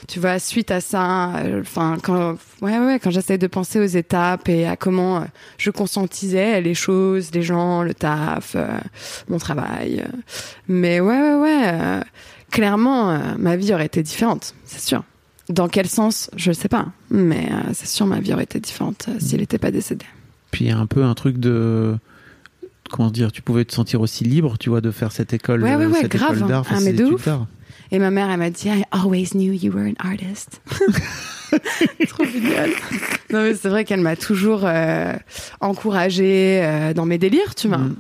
[0.08, 3.84] tu vois suite à ça euh, enfin quand ouais ouais quand j'essaie de penser aux
[3.84, 5.24] étapes et à comment euh,
[5.58, 8.66] je conscientisais les choses les gens le taf euh,
[9.28, 10.04] mon travail
[10.68, 12.00] mais ouais ouais ouais
[12.50, 15.02] clairement, ma vie aurait été différente, c'est sûr.
[15.48, 16.86] Dans quel sens, je ne sais pas.
[17.10, 20.06] Mais euh, c'est sûr, ma vie aurait été différente euh, s'il n'était pas décédé.
[20.52, 21.96] Puis il y a un peu un truc de.
[22.90, 25.74] Comment dire Tu pouvais te sentir aussi libre, tu vois, de faire cette école, Ouais,
[25.74, 26.36] ouais, ouais, cette grave.
[26.36, 27.28] école d'art, Ah, mais de ouf.
[27.90, 30.60] Et ma mère, elle m'a dit, I always knew you were an artist.
[32.08, 32.70] Trop génial.
[33.30, 35.12] Non, mais c'est vrai qu'elle m'a toujours euh,
[35.60, 37.78] encouragée euh, dans mes délires, tu vois.
[37.78, 37.96] Mm.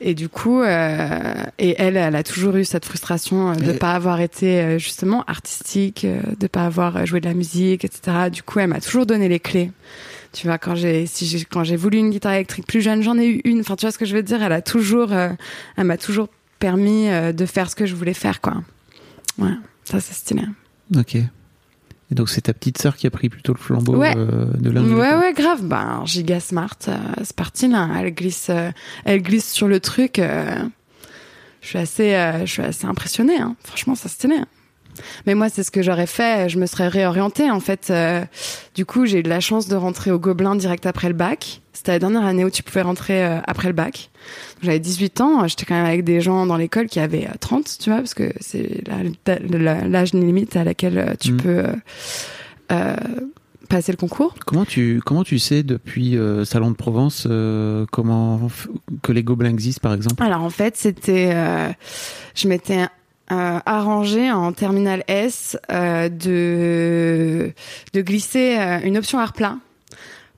[0.00, 3.78] Et du coup, euh, et elle, elle a toujours eu cette frustration euh, de Et-
[3.78, 6.06] pas avoir été justement artistique,
[6.38, 8.30] de pas avoir joué de la musique, etc.
[8.30, 9.70] Du coup, elle m'a toujours donné les clés.
[10.32, 13.18] Tu vois, quand j'ai, si j'ai, quand j'ai voulu une guitare électrique plus jeune, j'en
[13.18, 13.60] ai eu une.
[13.60, 14.42] Enfin, tu vois ce que je veux dire?
[14.42, 18.62] Elle a toujours, elle m'a toujours permis de faire ce que je voulais faire, quoi.
[19.38, 19.50] Ouais,
[19.84, 20.42] ça c'est stylé.
[20.96, 21.16] Ok.
[21.16, 24.14] Et donc c'est ta petite sœur qui a pris plutôt le flambeau Ouais.
[24.16, 25.62] euh, de l'un Ouais, ouais, grave.
[25.64, 27.88] Ben, giga smart, euh, c'est parti là.
[27.98, 28.70] Elle glisse, euh,
[29.04, 30.18] elle glisse sur le truc.
[30.18, 30.54] euh,
[31.62, 33.38] je suis assez, euh, je suis assez impressionnée.
[33.40, 33.56] Hein.
[33.64, 34.36] Franchement, ça stylé.
[34.36, 34.46] hein.
[35.26, 36.48] Mais moi, c'est ce que j'aurais fait.
[36.48, 37.88] Je me serais réorientée en fait.
[37.90, 38.24] euh,
[38.74, 41.60] du coup, j'ai eu de la chance de rentrer au Gobelin direct après le bac.
[41.72, 44.10] C'était la dernière année où tu pouvais rentrer euh, après le bac.
[44.62, 45.46] J'avais 18 ans.
[45.48, 48.14] J'étais quand même avec des gens dans l'école qui avaient euh, 30, tu vois, parce
[48.14, 48.82] que c'est
[49.26, 51.36] l'âge limite à laquelle euh, tu Mm.
[51.38, 51.72] peux euh,
[52.72, 52.96] euh,
[53.68, 54.34] passer le concours.
[54.46, 58.48] Comment tu comment tu sais depuis euh, Salon de Provence euh, comment
[59.02, 60.22] que les gobelins existent par exemple?
[60.22, 61.68] Alors en fait, c'était, euh,
[62.34, 62.86] je m'étais
[63.32, 67.52] euh, arrangé en terminale S euh, de
[67.94, 69.56] de glisser euh, une option art plat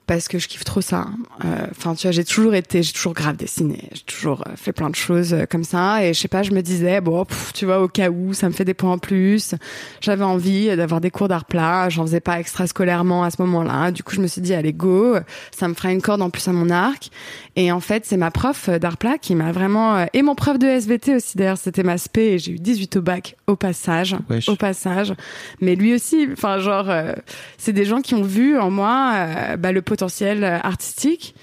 [0.07, 1.07] parce que je kiffe trop ça.
[1.45, 4.71] Euh, Enfin, tu vois, j'ai toujours été, j'ai toujours grave dessiné, j'ai toujours euh, fait
[4.71, 6.03] plein de choses euh, comme ça.
[6.03, 8.47] Et je sais pas, je me disais, bon, pff, tu vois, au cas où, ça
[8.47, 9.53] me fait des points en plus.
[10.01, 11.89] J'avais envie d'avoir des cours d'art plat.
[11.89, 13.91] J'en faisais pas extrascolairement à ce moment-là.
[13.91, 15.17] Du coup, je me suis dit, allez, go,
[15.51, 17.11] ça me fera une corde en plus à mon arc.
[17.57, 20.59] Et en fait, c'est ma prof d'art plat qui m'a vraiment, euh, et mon prof
[20.59, 24.15] de SVT aussi, d'ailleurs, c'était ma spé et j'ai eu 18 au bac au passage.
[24.29, 24.47] Wesh.
[24.47, 25.13] Au passage.
[25.59, 27.13] Mais lui aussi, enfin, genre, euh,
[27.57, 31.33] c'est des gens qui ont vu en moi euh, bah, le potentiel euh, artistique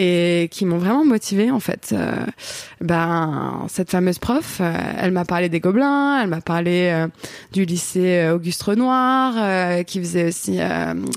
[0.00, 1.90] et qui m'ont vraiment motivée en fait.
[1.92, 2.24] Euh,
[2.80, 7.08] ben cette fameuse prof, euh, elle m'a parlé des Gobelins, elle m'a parlé euh,
[7.52, 10.60] du lycée Auguste Renoir, qui faisait aussi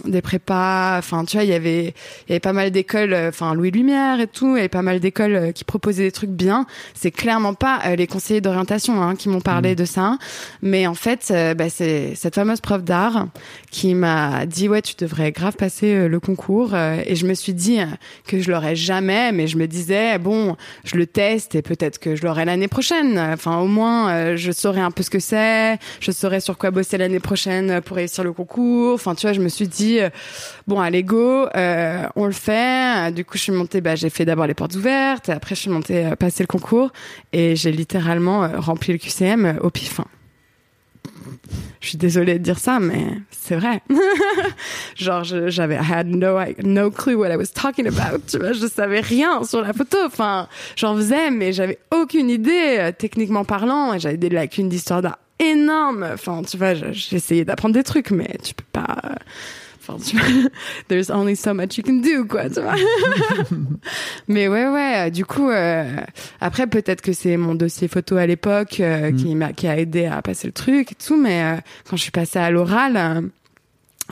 [0.06, 0.98] des prépas.
[0.98, 1.94] Enfin, tu vois, il y avait
[2.28, 4.82] il y avait pas mal d'écoles, enfin Louis Lumière et tout, il y avait pas
[4.82, 6.66] mal d'écoles qui proposaient des trucs bien.
[6.96, 10.18] C'est clairement pas les conseillers d'orientation hein, qui m'ont parlé de ça,
[10.64, 13.28] mais en fait, bah, c'est cette fameuse prof d'art
[13.70, 17.80] qui m'a dit ouais, tu devrais grave passer le concours, et je me suis dit
[18.26, 22.16] que je l'aurais jamais, mais je me disais bon, je le teste et peut-être que
[22.16, 23.18] je l'aurai l'année prochaine.
[23.20, 26.72] Enfin, au moins, euh, je saurais un peu ce que c'est, je saurais sur quoi
[26.72, 28.94] bosser l'année prochaine pour réussir le concours.
[28.96, 30.10] Enfin, tu vois, je me suis dit euh,
[30.68, 33.12] bon, allez go, euh, on le fait.
[33.14, 35.72] Du coup, je suis montée, bah, j'ai fait d'abord les portes ouvertes, après je suis
[35.72, 36.92] montée passer le concours
[37.34, 40.00] et j'ai littéralement rempli le QCM au pif.
[40.00, 40.06] hein.
[41.80, 43.82] Je suis désolée de dire ça, mais c'est vrai.
[44.96, 48.22] Genre, j'avais I had no, no clue what I was talking about.
[48.28, 49.98] Tu vois, je savais rien sur la photo.
[50.06, 53.94] Enfin, j'en faisais, mais j'avais aucune idée, euh, techniquement parlant.
[53.94, 56.08] Et j'avais des lacunes d'histoire d'art énormes.
[56.14, 58.98] Enfin, tu vois, je- j'essayais d'apprendre des trucs, mais tu peux pas.
[59.06, 59.10] euh,
[59.82, 60.50] Enfin, tu vois,
[60.90, 62.76] there's only so much you can do, quoi, tu vois.
[64.28, 65.08] Mais ouais, ouais.
[65.08, 65.96] euh, Du coup, euh,
[66.40, 70.06] après peut-être que c'est mon dossier photo à l'époque euh, qui m'a qui a aidé
[70.06, 71.18] à passer le truc et tout.
[71.20, 71.56] Mais euh,
[71.90, 72.96] quand je suis passée à l'oral,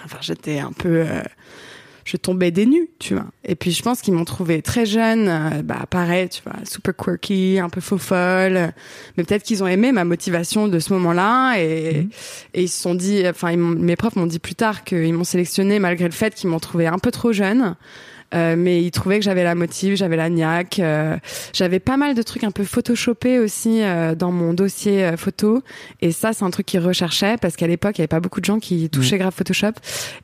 [0.03, 1.21] enfin j'étais un peu, euh,
[2.09, 3.27] je tombais des nues, tu vois.
[3.43, 6.95] Et puis je pense qu'ils m'ont trouvé très jeune, euh, bah pareil, tu vois, super
[6.95, 8.73] quirky, un peu faux folle.
[9.15, 12.07] Mais peut-être qu'ils ont aimé ma motivation de ce moment-là et,
[12.55, 15.77] et ils se sont dit, enfin mes profs m'ont dit plus tard qu'ils m'ont sélectionné
[15.77, 17.75] malgré le fait qu'ils m'ont trouvé un peu trop jeune.
[18.35, 21.17] Euh, mais ils trouvaient que j'avais la motive, j'avais la niaque, euh,
[21.53, 25.63] j'avais pas mal de trucs un peu photoshopés aussi euh, dans mon dossier euh, photo.
[26.01, 28.39] Et ça, c'est un truc qu'ils recherchaient parce qu'à l'époque, il y avait pas beaucoup
[28.39, 29.71] de gens qui touchaient grave Photoshop.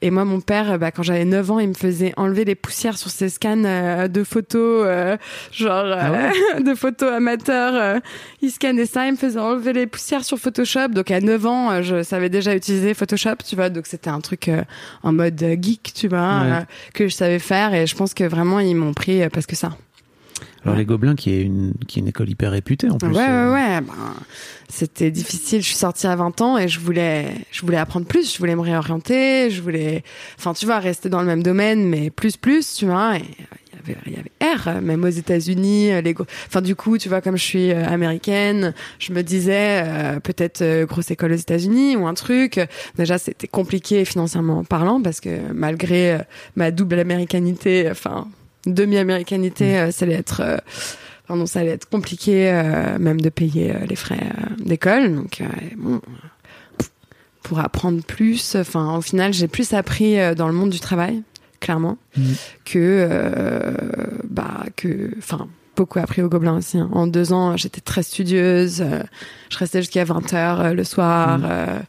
[0.02, 2.98] Et moi, mon père, bah, quand j'avais 9 ans, il me faisait enlever les poussières
[2.98, 5.18] sur ses scans euh, de photos, euh,
[5.52, 8.02] genre euh, de photos amateurs.
[8.41, 10.89] il scannait ça, il me faisait enlever les poussières sur Photoshop.
[10.89, 13.70] Donc à 9 ans, je savais déjà utiliser Photoshop, tu vois.
[13.70, 14.62] Donc c'était un truc euh,
[15.04, 16.65] en mode geek, tu vois, Ouais.
[16.94, 17.74] que je savais faire.
[17.74, 19.78] Et je pense que vraiment, ils m'ont pris euh, parce que ça.
[20.66, 23.10] Alors les Gobelins qui est une qui est une école hyper réputée en plus.
[23.10, 23.82] Ouais, euh, ouais, ouais.
[23.82, 23.94] Ben,
[24.68, 25.62] c'était difficile.
[25.62, 28.34] Je suis sortie à 20 ans et je voulais, je voulais apprendre plus.
[28.34, 29.52] Je voulais me réorienter.
[29.52, 30.04] Je voulais,
[30.40, 33.18] enfin, tu vois, rester dans le même domaine, mais plus, plus, tu vois.
[33.18, 33.24] Et
[34.06, 35.91] il y avait, R, même aux États-Unis.
[35.91, 39.21] euh, Les, gros- enfin, du coup, tu vois, comme je suis euh, américaine, je me
[39.24, 42.60] disais euh, peut-être euh, grosse école aux États-Unis ou un truc.
[42.98, 46.17] Déjà, c'était compliqué financièrement parlant parce que malgré euh,
[46.56, 48.28] ma double américanité, enfin
[48.65, 50.62] demi-américanité, euh, ça allait être
[51.28, 52.52] Pardon, ça allait être compliqué
[53.00, 54.19] même de payer les frais
[54.60, 55.15] d'école.
[55.15, 55.41] Donc
[55.76, 56.00] bon,
[57.41, 61.24] pour apprendre plus, enfin au final j'ai plus appris dans le monde du travail,
[61.65, 62.36] clairement, Mhm.
[62.63, 62.78] que
[63.10, 63.73] euh,
[64.30, 66.78] bah que enfin beaucoup appris au Gobelin aussi.
[66.78, 66.89] hein.
[66.93, 68.82] En deux ans, j'étais très studieuse.
[68.82, 69.01] euh,
[69.49, 71.39] je restais jusqu'à 20 h le soir.
[71.43, 71.80] Euh,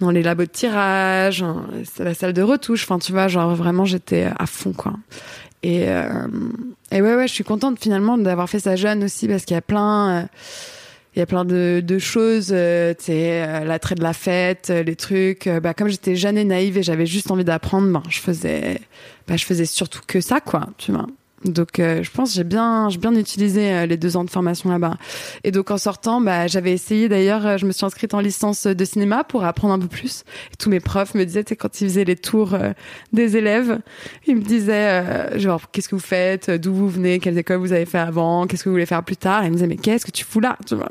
[0.00, 1.66] dans les labos de tirage, hein,
[2.00, 2.82] la salle de retouche.
[2.82, 4.94] Enfin, tu vois, genre vraiment, j'étais à fond, quoi.
[5.62, 6.08] Et, euh,
[6.90, 9.56] et ouais, ouais, je suis contente finalement d'avoir fait ça jeune aussi parce qu'il y
[9.56, 10.22] a plein, euh,
[11.14, 14.96] il y a plein de, de choses, euh, euh, l'attrait de la fête, euh, les
[14.96, 15.46] trucs.
[15.46, 18.80] euh, bah, comme j'étais jeune et naïve et j'avais juste envie d'apprendre, ben, je faisais,
[19.28, 21.06] bah, je faisais surtout que ça, quoi, tu vois.
[21.44, 24.70] Donc, euh, je pense j'ai bien, j'ai bien utilisé euh, les deux ans de formation
[24.70, 24.96] là-bas.
[25.44, 28.66] Et donc, en sortant, bah, j'avais essayé d'ailleurs, euh, je me suis inscrite en licence
[28.66, 30.24] de cinéma pour apprendre un peu plus.
[30.58, 32.72] Tous mes profs me disaient, quand ils faisaient les tours euh,
[33.12, 33.80] des élèves,
[34.26, 37.72] ils me disaient, euh, genre, qu'est-ce que vous faites, d'où vous venez, quelles écoles vous
[37.72, 39.42] avez fait avant, qu'est-ce que vous voulez faire plus tard.
[39.42, 40.88] Et ils me disaient, mais qu'est-ce que tu fous là genre,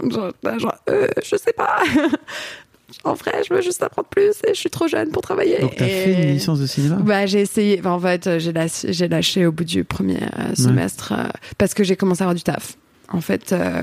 [0.60, 1.78] genre, euh, je sais pas.
[3.04, 5.60] en vrai, je veux juste apprendre plus et je suis trop jeune pour travailler.
[5.60, 6.96] Donc, t'as Et- fait une licence de cinéma?
[6.98, 7.80] Bah, j'ai essayé.
[7.80, 11.24] Enfin, en fait, j'ai lâché, au bout du premier euh, semestre euh,
[11.58, 12.78] parce que j'ai commencé à avoir du taf.
[13.12, 13.82] En fait, euh,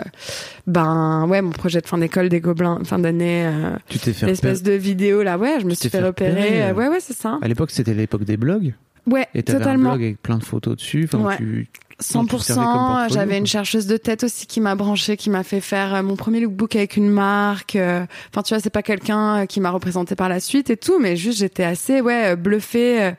[0.66, 3.48] ben ouais, mon projet de fin d'école des Gobelins, fin d'année,
[3.88, 6.72] Tu t'es fait l'espèce de vidéo là, ouais, je me Tu suis fait fait repérer.
[6.72, 7.38] Ouais, ouais, c'est ça.
[7.40, 8.74] À l'époque, c'était l'époque des blogs.
[9.06, 9.90] Ouais, Et t'avais un totalement.
[9.90, 11.04] blog avec plein de photos dessus.
[11.12, 11.36] Enfin, Ouais.
[11.36, 11.68] tu...
[12.14, 12.76] dont tu servais comme 100%.
[12.76, 16.02] portfolio, J'avais une chercheuse de tête aussi qui m'a branché, qui m'a fait faire euh,
[16.02, 17.76] mon premier lookbook avec une marque.
[17.76, 20.76] euh, Enfin, tu vois, c'est pas quelqu'un euh, qui m'a représenté par la suite et
[20.76, 23.12] tout, mais juste j'étais assez, ouais, bluffée.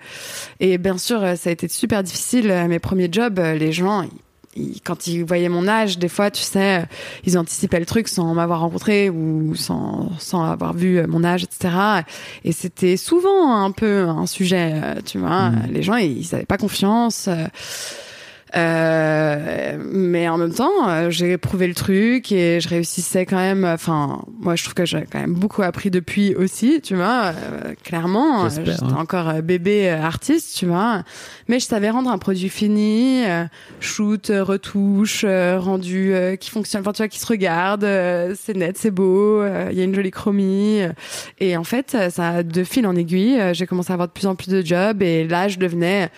[0.60, 2.54] Et bien sûr, ça a été super difficile.
[2.68, 4.06] Mes premiers jobs, les gens,
[4.84, 6.84] quand ils voyaient mon âge, des fois, tu sais,
[7.26, 11.74] ils anticipaient le truc sans m'avoir rencontré ou sans, sans avoir vu mon âge, etc.
[12.44, 14.74] Et c'était souvent un peu un sujet,
[15.06, 15.52] tu vois.
[15.52, 15.68] Mhm.
[15.72, 17.30] Les gens, ils, ils avaient pas confiance.
[18.56, 23.64] Euh, mais en même temps, euh, j'ai prouvé le truc et je réussissais quand même.
[23.64, 27.34] Enfin, moi, je trouve que j'ai quand même beaucoup appris depuis aussi, tu vois.
[27.34, 28.96] euh, clairement, j'étais hein.
[28.98, 31.04] encore bébé artiste, tu vois.
[31.48, 33.46] Mais je savais rendre un produit fini, euh,
[33.80, 37.88] shoot, retouche, rendu qui fonctionne, enfin tu vois, qui se regarde,
[38.36, 40.82] c'est net, c'est beau, il y a une jolie chromie.
[41.40, 44.36] et en fait, ça de fil en aiguille, j'ai commencé à avoir de plus en
[44.36, 46.10] plus de jobs et là, je devenais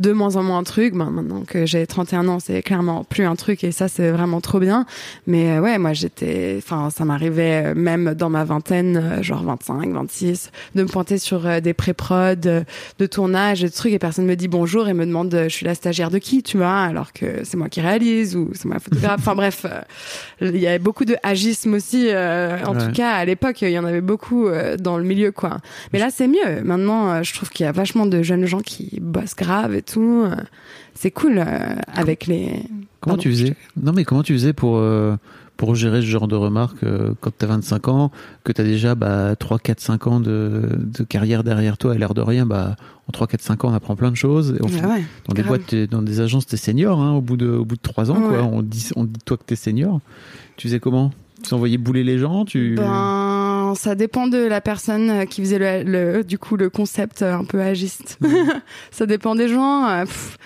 [0.00, 0.94] de moins en moins un truc.
[0.94, 4.40] Ben, maintenant que j'ai 31 ans, c'est clairement plus un truc et ça, c'est vraiment
[4.40, 4.86] trop bien.
[5.26, 9.42] Mais euh, ouais, moi, j'étais, enfin, ça m'arrivait euh, même dans ma vingtaine, euh, genre
[9.42, 12.62] 25, 26, de me pointer sur des pré-prod, euh,
[12.98, 15.74] de tournage, de trucs et personne me dit bonjour et me demande je suis la
[15.74, 19.16] stagiaire de qui, tu vois, alors que c'est moi qui réalise ou c'est moi photographe.
[19.20, 19.66] enfin bref,
[20.40, 22.08] il y avait beaucoup de agisme aussi.
[22.10, 22.86] euh, en Ouais.
[22.86, 25.58] tout cas, à l'époque, il y en avait beaucoup euh, dans le milieu, quoi.
[25.92, 26.62] Mais là, c'est mieux.
[26.62, 29.82] Maintenant, euh, je trouve qu'il y a vachement de jeunes gens qui bossent grave et
[29.90, 30.22] tout.
[30.24, 30.34] Euh,
[30.94, 32.62] C'est cool euh, avec les.
[33.00, 35.16] Comment Pardon, tu faisais Non, mais comment tu faisais pour, euh,
[35.56, 38.10] pour gérer ce genre de remarques euh, quand t'as 25 ans,
[38.42, 42.14] que t'as déjà bah, 3, 4, 5 ans de, de carrière derrière toi et l'air
[42.14, 42.74] de rien, bah,
[43.08, 44.56] en 3, 4, 5 ans, on apprend plein de choses.
[44.58, 47.20] Et on fait- Ouais, dans des boîtes, t'es- dans des agences, t'es senior, hein, au
[47.20, 48.30] bout de, au bout de 3 ans, quoi.
[48.42, 48.48] Ouais.
[48.52, 50.00] On dit, on dit toi que t'es senior.
[50.56, 51.12] Tu faisais comment?
[51.44, 52.74] Tu envoyais bouler les gens tu...
[52.74, 52.82] Ben,
[53.74, 55.82] ça dépend de la personne euh, qui faisait le,
[56.16, 58.18] le- du coup le concept euh, un peu agiste.
[58.90, 59.86] ça dépend des gens.
[59.88, 60.36] euh, pff.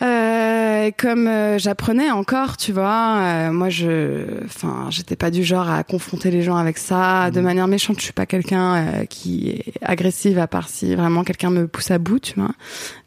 [0.00, 5.70] Euh, comme euh, j'apprenais encore, tu vois, euh, moi je, enfin, j'étais pas du genre
[5.70, 7.98] à confronter les gens avec ça de manière méchante.
[7.98, 11.98] Je suis pas quelqu'un qui est agressive à part si vraiment quelqu'un me pousse à
[11.98, 12.50] bout, tu vois.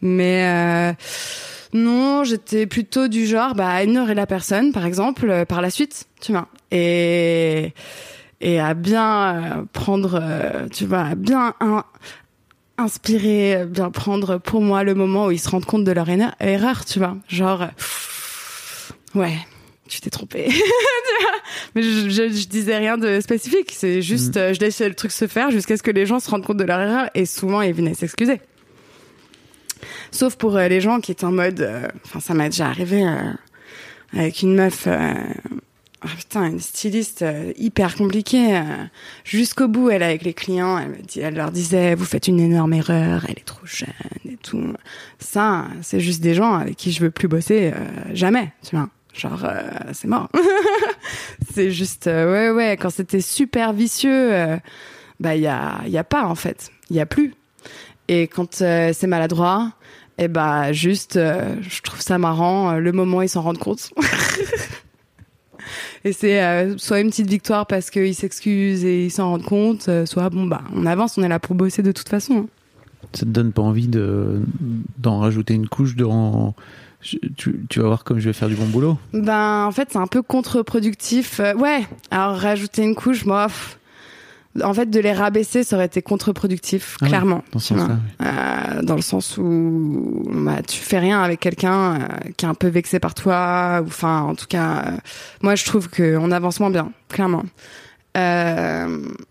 [0.01, 0.93] Mais
[1.73, 6.05] non, j'étais plutôt du genre bah, à ignorer la personne, par exemple, par la suite,
[6.21, 6.47] tu vois.
[6.71, 7.73] Et,
[8.47, 11.83] et à bien euh, prendre, euh, tu vois, à bien in-
[12.77, 16.07] inspirer, euh, bien prendre pour moi le moment où ils se rendent compte de leur
[16.39, 17.17] erreur, tu vois.
[17.27, 19.35] Genre, pff, ouais,
[19.89, 20.49] tu t'es trompé.
[21.75, 25.11] Mais je, je, je disais rien de spécifique, c'est juste, euh, je laissais le truc
[25.11, 27.61] se faire jusqu'à ce que les gens se rendent compte de leur erreur et souvent
[27.61, 28.41] ils venaient s'excuser.
[30.11, 33.03] Sauf pour euh, les gens qui étaient en mode, euh, enfin ça m'est déjà arrivé
[33.05, 33.31] euh,
[34.13, 34.87] avec une meuf,
[36.05, 38.57] ah, putain, une styliste euh, hyper compliquée.
[38.57, 38.61] euh,
[39.23, 40.77] Jusqu'au bout, elle avec les clients,
[41.17, 43.89] elle, leur disait, vous faites une énorme erreur, elle est trop jeune
[44.29, 44.73] et tout.
[45.19, 48.89] Ça, c'est juste des gens avec qui je veux plus bosser euh, jamais, tu vois.
[49.13, 49.45] Genre,
[49.93, 50.29] c'est mort.
[51.53, 54.59] c'est juste, ouais, ouais, quand c'était super vicieux,
[55.21, 56.69] bah, il y a, y a pas, en fait.
[56.89, 57.33] Il y a plus.
[58.09, 59.71] Et quand c'est maladroit,
[60.17, 63.91] et bah juste, je trouve ça marrant le moment ils s'en rendent compte.
[66.03, 69.87] et c'est euh, soit une petite victoire parce qu'ils s'excusent et ils s'en rendent compte,
[69.89, 72.47] euh, soit bon bah on avance, on est là pour bosser de toute façon.
[73.13, 74.41] Ça te donne pas envie de,
[74.97, 76.53] d'en rajouter une couche dans,
[77.01, 78.97] je- tu, tu vas voir comme je vais faire du bon boulot.
[79.13, 81.39] Ben, en fait, c'est un peu contre-productif.
[81.39, 83.77] Euh, ouais, alors rajouter une couche, moi, pff,
[84.63, 87.43] en fait, de les rabaisser, ça aurait été contre-productif, Ah clairement.
[87.51, 92.45] dans ce Euh, dans le sens où bah, tu fais rien avec quelqu'un euh, qui
[92.45, 94.91] est un peu vexé par toi, ou enfin, en tout cas, euh,
[95.41, 97.43] moi, je trouve qu'on avance moins bien, clairement.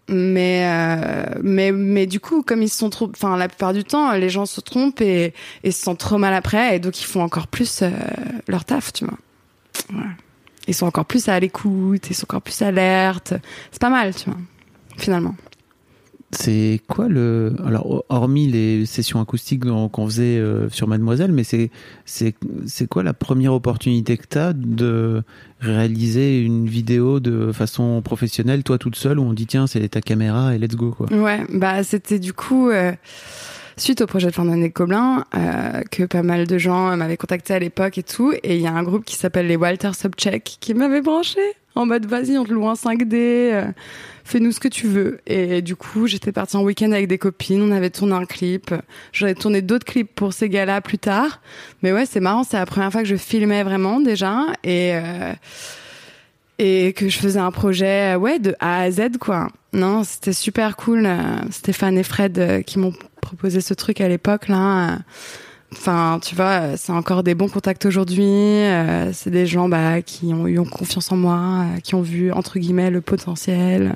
[0.09, 0.67] Mais
[1.43, 4.29] mais mais du coup comme ils se sont trop enfin la plupart du temps les
[4.29, 7.47] gens se trompent et, et se sentent trop mal après et donc ils font encore
[7.47, 7.83] plus
[8.47, 9.15] leur taf tu vois
[9.93, 10.05] Ouais.
[10.69, 13.33] ils sont encore plus à l'écoute ils sont encore plus alertes
[13.73, 14.39] c'est pas mal tu vois
[14.97, 15.35] finalement
[16.33, 21.71] C'est quoi le alors hormis les sessions acoustiques qu'on faisait euh, sur Mademoiselle, mais c'est
[22.05, 22.35] c'est
[22.67, 25.23] c'est quoi la première opportunité que tu as de
[25.61, 30.01] réaliser une vidéo de façon professionnelle toi toute seule où on dit tiens c'est ta
[30.01, 31.07] caméra et let's go quoi?
[31.13, 32.93] Ouais, bah c'était du coup euh,
[33.77, 37.55] suite au projet de fin d'année Coblin euh, que pas mal de gens m'avaient contacté
[37.55, 38.33] à l'époque et tout.
[38.43, 41.41] Et il y a un groupe qui s'appelle les Walter Subcheck qui m'avait branché
[41.75, 43.65] en mode vas-y on te loue en 5D, euh,
[44.25, 45.21] fais-nous ce que tu veux.
[45.27, 48.75] Et du coup j'étais partie en week-end avec des copines, on avait tourné un clip.
[49.13, 51.41] J'en ai tourné d'autres clips pour ces gars-là plus tard.
[51.83, 55.33] Mais ouais c'est marrant, c'est la première fois que je filmais vraiment déjà et euh,
[56.61, 59.49] et que je faisais un projet euh, ouais de A à Z quoi.
[59.73, 61.09] Non, c'était super cool.
[61.51, 64.99] Stéphane et Fred qui m'ont proposé ce truc à l'époque là.
[65.77, 68.23] Enfin, tu vois, c'est encore des bons contacts aujourd'hui.
[68.25, 72.31] euh, c'est des gens bah, qui ont eu confiance en moi, euh, qui ont vu
[72.33, 73.95] entre guillemets le potentiel,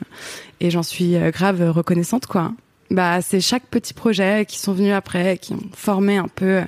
[0.61, 2.53] et j'en suis euh, grave reconnaissante quoi.
[2.91, 6.62] Bah, c'est chaque petit projet qui sont venus après, qui ont formé un peu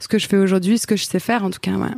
[0.00, 1.72] ce que je fais aujourd'hui, ce que je sais faire en tout cas.
[1.72, 1.88] Ouais.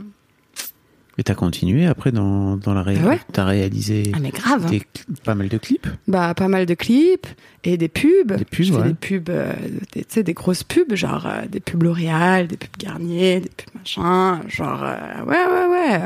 [1.21, 2.97] Et t'as continué après dans dans la ré...
[3.03, 4.71] Ah ouais t'as réalisé Ah mais grave.
[4.71, 4.83] des-
[5.25, 5.89] pas mal de clips.
[6.07, 7.27] Bah, pas mal de clips
[7.65, 8.33] et des pubs.
[8.37, 8.89] Des pubs, ouais.
[8.89, 9.53] des pubs, euh,
[9.93, 13.75] tu sais, des grosses pubs, genre euh, des pubs L'Oréal, des pubs Garnier, des pubs
[13.75, 15.67] machin, genre euh, ouais, ouais,
[15.99, 16.01] ouais.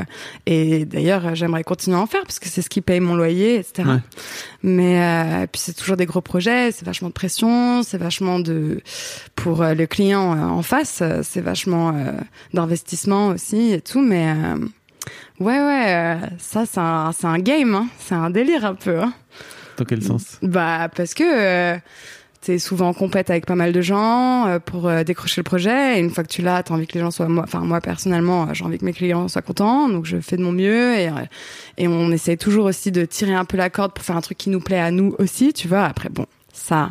[0.47, 3.57] Et d'ailleurs, j'aimerais continuer à en faire parce que c'est ce qui paye mon loyer,
[3.57, 3.87] etc.
[3.87, 3.99] Ouais.
[4.63, 8.81] Mais euh, puis c'est toujours des gros projets, c'est vachement de pression, c'est vachement de
[9.37, 11.95] pour le client en face, c'est vachement
[12.55, 14.01] d'investissement aussi et tout.
[14.01, 14.57] Mais euh,
[15.43, 17.89] ouais, ouais, euh, ça c'est un, game, hein.
[17.99, 19.01] c'est un délire un peu.
[19.01, 19.13] Hein.
[19.77, 20.39] Dans quel sens?
[20.43, 21.77] Bah parce que euh,
[22.41, 25.99] t'es souvent en compète avec pas mal de gens euh, pour décrocher le projet.
[25.99, 27.81] Et une fois que tu l'as, t'as envie que les gens soient, moi, enfin moi
[27.81, 31.11] personnellement, j'ai envie que mes clients soient contents, donc je fais de mon mieux et
[31.79, 34.39] et on essaie toujours aussi de tirer un peu la corde pour faire un truc
[34.39, 35.85] qui nous plaît à nous aussi, tu vois.
[35.85, 36.91] Après bon, ça.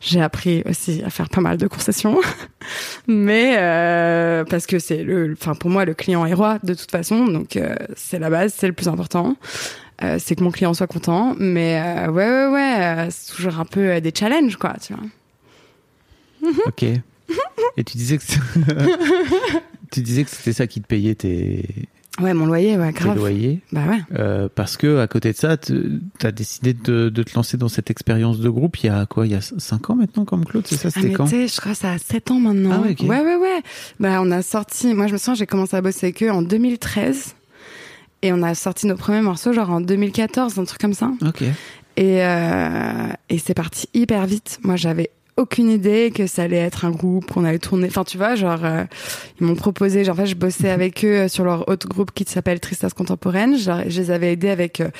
[0.00, 2.18] J'ai appris aussi à faire pas mal de concessions,
[3.06, 6.90] mais euh, parce que c'est le, enfin pour moi le client est roi de toute
[6.90, 9.36] façon, donc euh, c'est la base, c'est le plus important.
[10.02, 11.34] Euh, c'est que mon client soit content.
[11.38, 11.78] Mais
[12.08, 15.04] ouais, ouais, ouais, c'est toujours un peu des challenges, quoi, tu vois.
[16.66, 16.84] Ok.
[17.76, 18.24] Et tu disais que
[19.92, 21.64] tu disais que c'était ça qui te payait tes,
[22.20, 23.16] Ouais, mon loyer, ouais, tes grave.
[23.16, 23.60] loyers.
[23.72, 24.00] Bah ouais.
[24.18, 27.68] Euh, parce que à côté de ça, tu as décidé de, de te lancer dans
[27.68, 30.44] cette expérience de groupe il y a quoi Il y a 5 ans maintenant comme
[30.44, 32.70] Claude, c'est ça Ah, C'était quand je crois que ça a 7 ans maintenant.
[32.74, 33.08] Ah ouais, ok.
[33.08, 33.62] ouais, ouais, ouais.
[33.98, 36.42] Bah, on a sorti, moi, je me souviens, j'ai commencé à bosser avec eux en
[36.42, 37.34] 2013.
[38.22, 41.10] Et on a sorti nos premiers morceaux, genre en 2014, un truc comme ça.
[41.26, 41.42] Ok.
[41.96, 44.58] Et, euh, et c'est parti hyper vite.
[44.62, 45.10] Moi, j'avais
[45.40, 47.88] aucune idée que ça allait être un groupe qu'on allait tourner.
[47.88, 48.84] Enfin, tu vois, genre, euh,
[49.40, 50.04] ils m'ont proposé.
[50.04, 53.56] Genre, en fait, je bossais avec eux sur leur autre groupe qui s'appelle Tristesse Contemporaine.
[53.56, 54.80] Genre, je les avais aidés avec.
[54.80, 54.90] euh,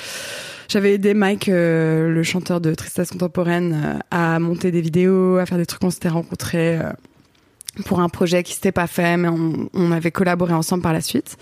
[0.68, 5.46] j'avais aidé Mike, euh, le chanteur de Tristesse Contemporaine, euh, à monter des vidéos, à
[5.46, 5.82] faire des trucs.
[5.82, 6.90] On s'était rencontrés euh,
[7.86, 11.00] pour un projet qui s'était pas fait, mais on, on avait collaboré ensemble par la
[11.00, 11.36] suite.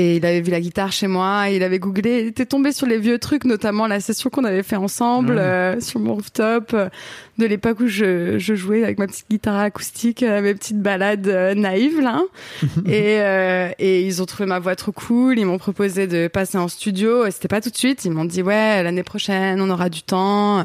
[0.00, 2.86] Et il avait vu la guitare chez moi, il avait googlé, il était tombé sur
[2.86, 5.40] les vieux trucs, notamment la session qu'on avait fait ensemble Ouais.
[5.40, 6.88] euh, sur mon rooftop, euh,
[7.38, 11.26] de l'époque où je, je jouais avec ma petite guitare acoustique, euh, mes petites balades
[11.26, 12.22] euh, naïves là.
[12.86, 16.58] et, euh, et ils ont trouvé ma voix trop cool, ils m'ont proposé de passer
[16.58, 17.26] en studio.
[17.26, 20.02] Et C'était pas tout de suite, ils m'ont dit ouais l'année prochaine on aura du
[20.02, 20.64] temps.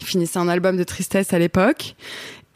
[0.00, 1.94] Ils finissaient un album de tristesse à l'époque.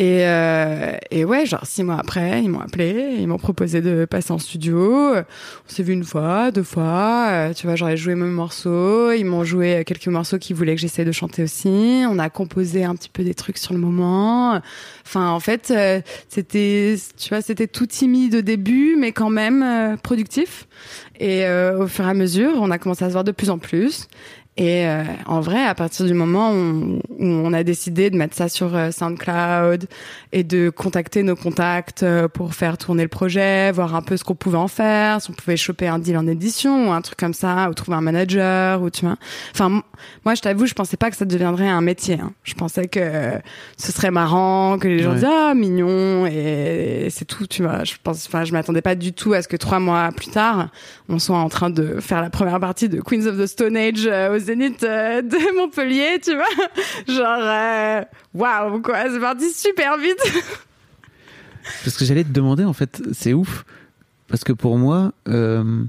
[0.01, 4.07] Et, euh, et ouais, genre six mois après, ils m'ont appelé, ils m'ont proposé de
[4.07, 5.15] passer en studio.
[5.15, 5.25] On
[5.67, 7.27] s'est vu une fois, deux fois.
[7.29, 9.13] euh, tu vois, j'aurais joué mes morceaux.
[9.13, 11.69] Ils m'ont joué quelques morceaux qu'ils voulaient que j'essaie de chanter aussi.
[12.09, 14.63] On a composé un petit peu des trucs sur le moment.
[15.05, 19.63] Enfin, en fait, euh, c'était, tu vois, c'était tout timide au début, mais quand même
[19.63, 20.67] euh, productif.
[21.19, 23.51] Et euh, au fur et à mesure, on a commencé à se voir de plus
[23.51, 24.09] en plus.
[24.57, 28.37] Et euh, en vrai, à partir du moment où, où on a décidé de mettre
[28.37, 29.87] ça sur euh, SoundCloud
[30.33, 34.25] et de contacter nos contacts euh, pour faire tourner le projet, voir un peu ce
[34.25, 37.19] qu'on pouvait en faire, si on pouvait choper un deal en édition ou un truc
[37.19, 39.17] comme ça, ou trouver un manager, ou tu vois.
[39.55, 39.83] Enfin,
[40.27, 42.19] moi, je t'avoue, je pensais pas que ça deviendrait un métier.
[42.21, 42.33] hein.
[42.43, 43.33] Je pensais que
[43.79, 45.17] ce serait marrant, que les gens Ouais.
[45.21, 47.85] disent ah mignon et c'est tout, tu vois.
[47.85, 50.69] Je pense, enfin, je m'attendais pas du tout à ce que trois mois plus tard,
[51.09, 54.07] on soit en train de faire la première partie de Queens of the Stone Age
[54.07, 56.45] euh, Zénith euh, de Montpellier, tu vois.
[57.07, 58.03] Genre, euh,
[58.35, 60.19] waouh, quoi, c'est parti super vite.
[61.85, 63.65] Parce que j'allais te demander, en fait, c'est ouf.
[64.29, 65.83] Parce que pour moi, euh,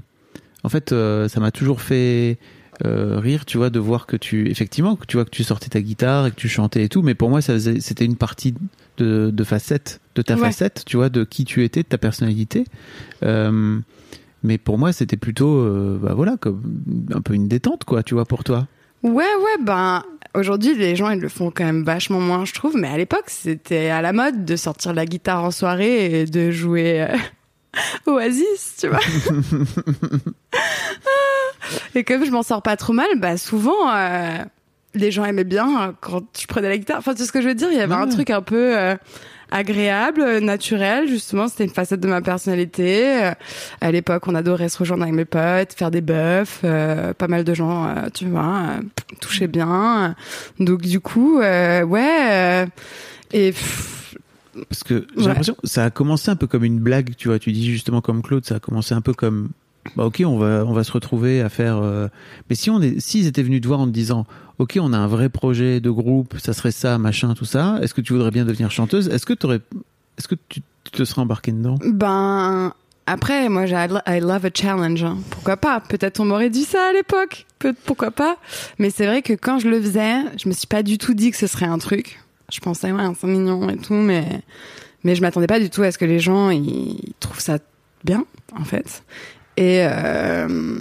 [0.62, 2.38] en fait, euh, ça m'a toujours fait
[2.84, 5.68] euh, rire, tu vois, de voir que tu, effectivement, que tu vois que tu sortais
[5.68, 7.02] ta guitare et que tu chantais et tout.
[7.02, 8.54] Mais pour moi, ça faisait- c'était une partie
[8.98, 10.40] de, de facette, de ta Ouais.
[10.40, 12.64] facette, tu vois, de qui tu étais, de ta personnalité.
[14.42, 16.62] Mais pour moi, c'était plutôt, euh, bah voilà, comme
[17.14, 18.66] un peu une détente, quoi, tu vois, pour toi.
[19.02, 22.76] Ouais, ouais, ben aujourd'hui les gens ils le font quand même vachement moins, je trouve.
[22.76, 26.50] Mais à l'époque c'était à la mode de sortir la guitare en soirée et de
[26.52, 27.16] jouer euh,
[28.06, 29.00] Oasis, tu vois.
[31.94, 34.38] et comme je m'en sors pas trop mal, bah souvent euh,
[34.94, 36.98] les gens aimaient bien quand je prenais la guitare.
[36.98, 37.72] Enfin, tu sais ce que je veux dire?
[37.72, 38.94] Il y avait un truc un peu
[39.52, 41.06] agréable, euh, naturel.
[41.08, 43.22] Justement, c'était une facette de ma personnalité.
[43.24, 43.32] Euh,
[43.80, 46.60] à l'époque, on adorait se rejoindre avec mes potes, faire des buffs.
[46.64, 48.82] euh, pas mal de gens, euh, tu vois, euh,
[49.20, 50.14] touchaient bien.
[50.58, 52.66] Donc du coup, ouais.
[53.32, 54.14] et pff,
[54.68, 55.28] Parce que j'ai Ouais.
[55.28, 57.38] l'impression que ça a commencé un peu comme une blague, tu vois.
[57.38, 59.50] Tu dis justement comme Claude, ça a commencé un peu comme
[59.96, 61.78] bah ok, on va on va se retrouver à faire.
[61.78, 62.06] euh,
[62.48, 64.26] Mais si on est, s'ils étaient venus te voir en te disant,
[64.62, 67.78] ok, on a un vrai projet de groupe, ça serait ça, machin, tout ça.
[67.82, 69.08] Est-ce que tu voudrais bien devenir chanteuse?
[69.08, 71.76] Est-ce que est-ce que tu, te serais embarqué dedans?
[71.84, 72.72] Ben
[73.06, 75.02] après, moi, j'ai I love a challenge.
[75.02, 75.18] hein.
[75.30, 75.80] Pourquoi pas?
[75.80, 77.46] Peut-être on m'aurait dit ça à l'époque.
[77.84, 78.36] Pourquoi pas?
[78.78, 81.30] Mais c'est vrai que quand je le faisais, je me suis pas du tout dit
[81.30, 82.20] que ce serait un truc.
[82.52, 84.42] Je pensais ouais, c'est mignon et tout, mais
[85.04, 87.58] mais je m'attendais pas du tout à ce que les gens ils trouvent ça
[88.04, 88.24] bien,
[88.56, 89.02] en fait.
[89.56, 90.78] Et euh,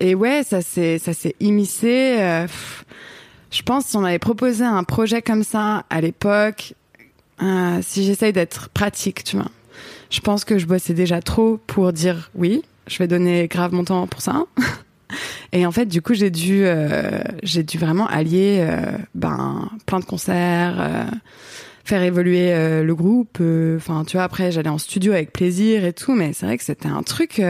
[0.00, 2.16] et ouais, ça s'est ça immiscé.
[2.18, 2.46] euh,
[3.50, 6.74] je pense si on m'avait proposé un projet comme ça à l'époque,
[7.42, 9.50] euh, si j'essaye d'être pratique, tu vois.
[10.10, 13.84] Je pense que je bossais déjà trop pour dire oui, je vais donner grave mon
[13.84, 14.44] temps pour ça.
[15.52, 18.64] Et en fait, du coup, j'ai dû, euh, j'ai dû vraiment allier,
[19.16, 21.08] ben, plein de concerts,
[21.84, 22.52] faire évoluer
[22.84, 23.40] le groupe.
[23.76, 26.62] Enfin, tu vois, après, j'allais en studio avec plaisir et tout, mais c'est vrai que
[26.62, 27.42] c'était un truc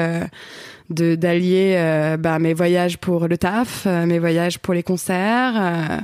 [0.91, 5.55] de d'allier, euh, bah, mes voyages pour le taf, euh, mes voyages pour les concerts.
[5.57, 6.01] euh,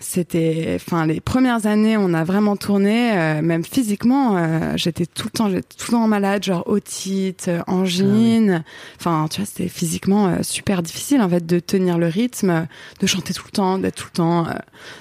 [0.00, 5.28] c'était enfin les premières années on a vraiment tourné euh, même physiquement euh, j'étais tout
[5.32, 8.64] le temps j'étais tout le temps malade genre otite angine.
[9.00, 12.66] Enfin tu vois c'était physiquement euh, super difficile en fait de tenir le rythme
[13.00, 14.52] de chanter tout le temps d'être tout le temps euh,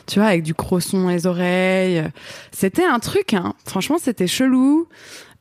[0.08, 2.04] tu vois avec du gros son les oreilles.
[2.54, 3.56] C'était un truc hein.
[3.66, 4.88] Franchement c'était chelou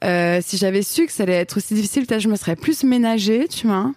[0.02, 2.82] euh, si j'avais su que ça allait être aussi difficile peut-être je me serais plus
[2.84, 3.92] ménagée tu vois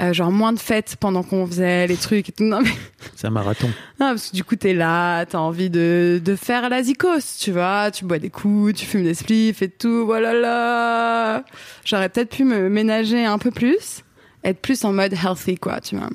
[0.00, 2.70] Euh, genre moins de fêtes pendant qu'on faisait les trucs et tout non mais
[3.16, 3.66] C'est un marathon.
[4.00, 7.50] non, parce que du coup, t'es là, t'as envie de, de faire la zikos, tu
[7.50, 7.90] vois.
[7.90, 10.06] Tu bois des coups, tu fumes des spliffs et tout.
[10.06, 11.44] Voilà là.
[11.84, 14.04] J'aurais peut-être pu me ménager un peu plus,
[14.44, 16.08] être plus en mode healthy, quoi, tu vois.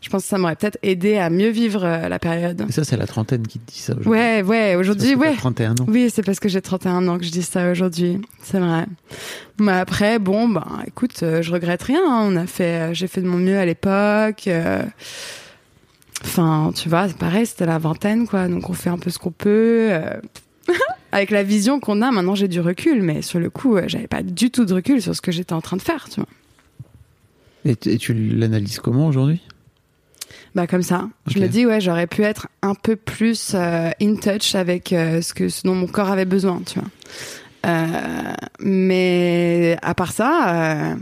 [0.00, 2.64] Je pense que ça m'aurait peut-être aidé à mieux vivre euh, la période.
[2.68, 4.10] Et ça, c'est la trentaine qui te dit ça aujourd'hui.
[4.10, 5.34] Ouais, ouais, aujourd'hui, ouais.
[5.36, 5.86] 31 ans.
[5.86, 8.20] Oui, c'est parce que j'ai 31 ans que je dis ça aujourd'hui.
[8.42, 8.86] C'est vrai.
[9.60, 12.00] Mais après, bon, ben, écoute, euh, je regrette rien.
[12.08, 12.22] hein.
[12.30, 14.48] On a fait, euh, j'ai fait de mon mieux à l'époque.
[14.48, 14.82] euh,
[16.24, 18.48] Enfin, tu vois, c'est pareil, c'était la vingtaine, quoi.
[18.48, 19.90] Donc, on fait un peu ce qu'on peut.
[21.12, 23.02] Avec la vision qu'on a, maintenant, j'ai du recul.
[23.02, 25.60] Mais sur le coup, j'avais pas du tout de recul sur ce que j'étais en
[25.60, 26.28] train de faire, tu vois.
[27.66, 29.40] Et, tu- et tu l'analyses comment aujourd'hui?
[30.54, 31.08] Bah comme ça.
[31.26, 35.20] Je me dis ouais, j'aurais pu être un peu plus euh, in touch avec euh,
[35.20, 36.88] ce que ce dont mon corps avait besoin, tu vois.
[37.66, 40.94] Euh, mais à part ça,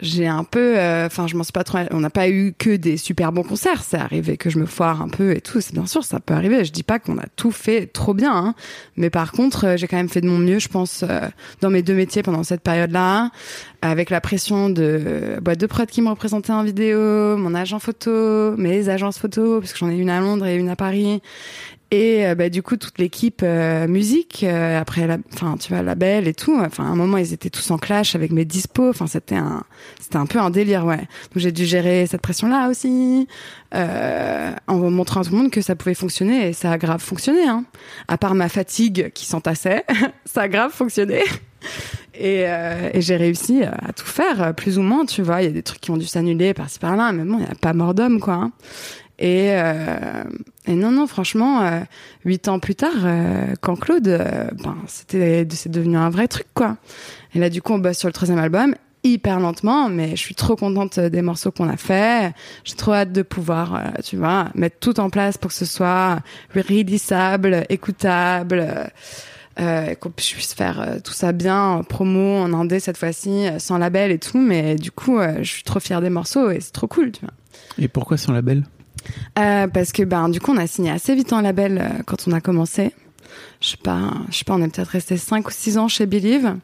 [0.00, 1.78] j'ai un peu, euh, enfin je m'en suis pas trop.
[1.90, 3.82] On n'a pas eu que des super bons concerts.
[3.82, 5.60] C'est arrivé que je me foire un peu et tout.
[5.60, 6.64] C'est bien sûr, ça peut arriver.
[6.64, 8.54] Je dis pas qu'on a tout fait trop bien, hein.
[8.96, 11.20] mais par contre, euh, j'ai quand même fait de mon mieux, je pense, euh,
[11.60, 13.30] dans mes deux métiers pendant cette période-là,
[13.82, 18.56] avec la pression de boîte de prod qui me représentait en vidéo, mon agent photo,
[18.56, 21.20] mes agences photo, parce que j'en ai une à Londres et une à Paris.
[21.90, 26.28] Et euh, bah, du coup, toute l'équipe euh, musique, euh, après, enfin, tu vois, label
[26.28, 26.58] et tout.
[26.60, 28.90] Enfin, à un moment, ils étaient tous en clash avec mes dispos.
[28.90, 29.64] Enfin, c'était un,
[29.98, 30.98] c'était un peu un délire, ouais.
[30.98, 33.26] Donc, j'ai dû gérer cette pression-là aussi,
[33.74, 36.48] euh, en montrant à tout le monde que ça pouvait fonctionner.
[36.48, 37.64] Et ça a grave fonctionné, hein.
[38.06, 39.84] À part ma fatigue qui s'entassait,
[40.26, 41.22] ça a grave fonctionné.
[42.14, 45.40] Et, euh, et j'ai réussi à tout faire, euh, plus ou moins, tu vois.
[45.40, 47.50] Il y a des trucs qui ont dû s'annuler par-ci par-là, mais bon, il n'y
[47.50, 48.50] a pas mort d'homme, quoi.
[49.20, 50.22] Et, euh,
[50.66, 51.80] et non, non, franchement, euh,
[52.24, 56.46] huit ans plus tard, euh, quand Claude, euh, ben, c'était, c'est devenu un vrai truc,
[56.54, 56.76] quoi.
[57.34, 60.34] Et là, du coup, on bosse sur le troisième album, hyper lentement, mais je suis
[60.36, 62.32] trop contente des morceaux qu'on a fait.
[62.64, 66.20] J'ai trop hâte de pouvoir, tu vois, mettre tout en place pour que ce soit
[66.54, 68.90] réalisable, écoutable.
[69.60, 74.12] euh, qu'on puisse faire tout ça bien en promo en indé cette fois-ci sans label
[74.12, 77.10] et tout mais du coup je suis trop fière des morceaux et c'est trop cool
[77.76, 78.62] Et pourquoi sans label?
[79.38, 82.26] Euh, parce que ben du coup on a signé assez vite en label euh, quand
[82.28, 82.92] on a commencé.
[83.60, 86.06] Je sais pas, je sais pas, on est peut-être resté 5 ou 6 ans chez
[86.06, 86.54] Believe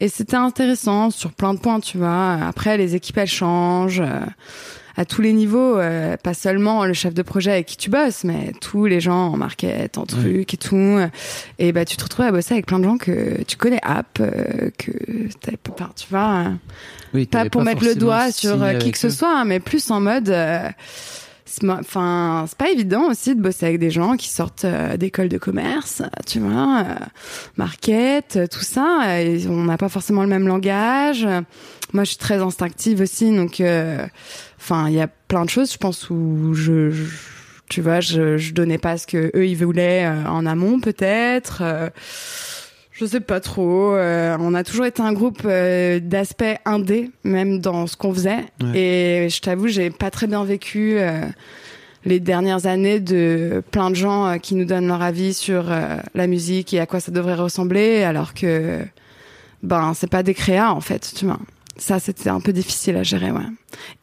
[0.00, 2.34] et c'était intéressant sur plein de points, tu vois.
[2.34, 4.20] Après les équipes elles changent euh,
[4.96, 8.22] à tous les niveaux, euh, pas seulement le chef de projet avec qui tu bosses,
[8.22, 10.98] mais tous les gens en market, en trucs et tout.
[11.58, 14.18] Et bah tu te retrouves à bosser avec plein de gens que tu connais app,
[14.20, 14.92] euh, que
[15.40, 16.44] t'as pas, tu vois.
[17.12, 19.90] Oui, pas pour mettre le doigt sur euh, qui que ce soit, hein, mais plus
[19.90, 20.28] en mode.
[20.28, 20.68] euh,
[21.68, 25.36] Enfin, c'est pas évident aussi de bosser avec des gens qui sortent euh, d'école de
[25.36, 26.94] commerce, tu vois, euh,
[27.56, 29.02] market, euh, tout ça.
[29.48, 31.26] on n'a pas forcément le même langage.
[31.92, 33.62] Moi, je suis très instinctive aussi, donc,
[34.58, 37.04] enfin, il y a plein de choses, je pense, où je, je-
[37.68, 41.62] tu vois, je, donnais pas ce que eux ils voulaient en amont, peut-être.
[42.94, 43.94] Je sais pas trop.
[43.94, 48.44] euh, on a toujours été un groupe euh, d'aspect indé, même dans ce qu'on faisait.
[48.62, 48.78] Ouais.
[48.78, 51.20] Et je t'avoue, j'ai pas très bien vécu euh,
[52.04, 55.96] les dernières années de plein de gens euh, qui nous donnent leur avis sur euh,
[56.14, 58.80] la musique et à quoi ça devrait ressembler, alors que
[59.62, 61.38] ben c'est pas des créas en fait, tu vois.
[61.76, 63.46] Ça, c'était un peu difficile à gérer, ouais.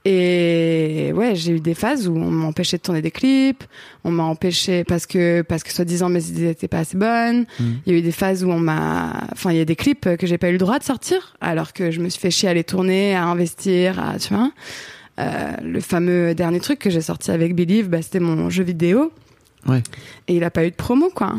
[0.04, 3.64] Et ouais, j'ai eu des phases où on m'empêchait de tourner des clips,
[4.04, 7.46] on m'a empêché parce que parce que soi-disant mes idées étaient pas assez bonnes.
[7.60, 10.18] Il y a eu des phases où on m'a, enfin, il y a des clips
[10.18, 12.50] que j'ai pas eu le droit de sortir, alors que je me suis fait chier
[12.50, 14.52] à les tourner, à investir, à tu vois.
[15.20, 19.12] Euh, le fameux dernier truc que j'ai sorti avec Believe, bah, c'était mon jeu vidéo.
[19.68, 19.84] Ouais.
[20.28, 21.36] Et il a pas eu de promo, quoi.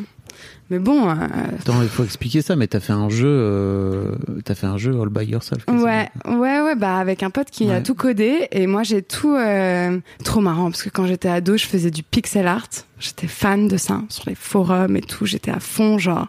[0.73, 1.15] Mais bon, euh,
[1.61, 4.13] Attends, il faut expliquer ça, mais t'as fait un jeu, euh,
[4.43, 5.63] t'as fait un jeu all by yourself.
[5.69, 9.35] Ouais, ouais, ouais, bah avec un pote qui a tout codé et moi j'ai tout
[9.35, 12.71] euh, trop marrant parce que quand j'étais ado, je faisais du pixel art.
[12.99, 15.27] J'étais fan de ça sur les forums et tout.
[15.27, 16.29] J'étais à fond, genre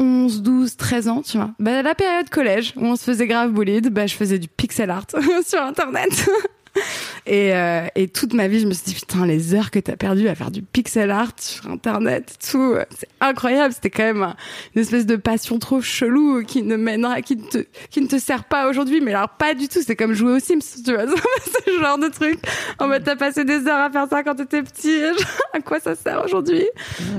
[0.00, 1.50] 11, 12, 13 ans, tu vois.
[1.60, 4.90] Bah la période collège où on se faisait grave bullied, bah je faisais du pixel
[4.90, 5.06] art
[5.46, 6.28] sur internet.
[7.24, 9.94] Et, euh, et toute ma vie, je me suis dit, putain, les heures que t'as
[9.94, 13.72] perdues à faire du pixel art sur Internet et tout, euh, c'est incroyable.
[13.72, 14.34] C'était quand même un-
[14.74, 17.58] une espèce de passion trop chelou qui ne mènera, qui ne te,
[17.90, 19.78] qui ne te sert pas aujourd'hui, mais alors pas du tout.
[19.86, 21.04] C'est comme jouer aux Sims, tu vois.
[21.66, 22.40] Ce genre de truc.
[22.80, 25.00] En mode, t'as passé des heures à faire ça quand t'étais petit.
[25.52, 26.64] à quoi ça sert aujourd'hui?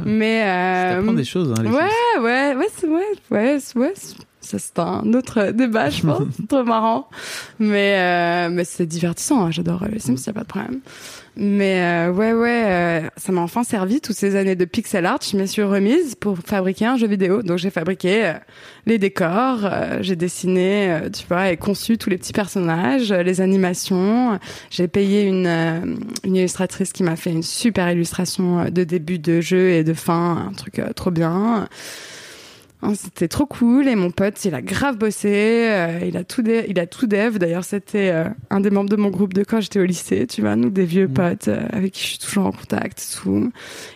[0.04, 3.94] Mais, euh, des choses, hein, les Ouais, ouais, ouais, ouais, ouais, ouais.
[4.44, 7.10] Ça c'est un autre débat, je pense, trop marrant.
[7.60, 10.82] Mais euh, mais c'est divertissant, hein, j'adore les Sims, y a pas de problème.
[11.36, 15.20] Mais euh, ouais, ouais, euh, ça m'a enfin servi toutes ces années de pixel art.
[15.24, 17.42] Je me suis remise pour fabriquer un jeu vidéo.
[17.42, 18.34] Donc j'ai fabriqué euh,
[18.86, 23.42] les décors, euh, j'ai dessiné, euh, tu vois, et conçu tous les petits personnages, les
[23.42, 24.40] animations.
[24.70, 25.44] J'ai payé une
[26.24, 30.50] une illustratrice qui m'a fait une super illustration de début de jeu et de fin,
[30.50, 31.68] un truc trop bien.
[32.86, 36.42] Hein, C'était trop cool et mon pote il a grave bossé, euh, il a tout
[36.42, 37.38] dé- il a tout dev.
[37.38, 40.42] D'ailleurs c'était euh, un des membres de mon groupe de quand j'étais au lycée, tu
[40.42, 43.52] vois, nous des vieux potes euh, avec qui je suis toujours en contact, tout.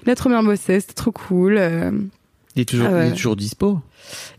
[0.06, 1.60] Il a trop bien bossé, c'était trop cool.
[2.56, 3.08] Il est toujours, Ah ouais.
[3.08, 3.80] il est toujours dispo?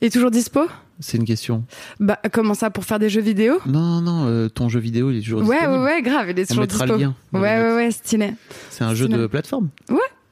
[0.00, 0.62] Il est toujours dispo?
[0.98, 1.64] C'est une question.
[2.00, 3.58] Bah comment ça pour faire des jeux vidéo?
[3.66, 5.82] Non, non, non, euh, ton jeu vidéo, il est toujours Ouais disponible.
[5.84, 6.98] ouais ouais grave, il est On toujours mettra dispo.
[6.98, 7.14] le lien.
[7.32, 8.32] Ouais ouais ouais stylé.
[8.70, 9.68] C'est un jeu de plateforme.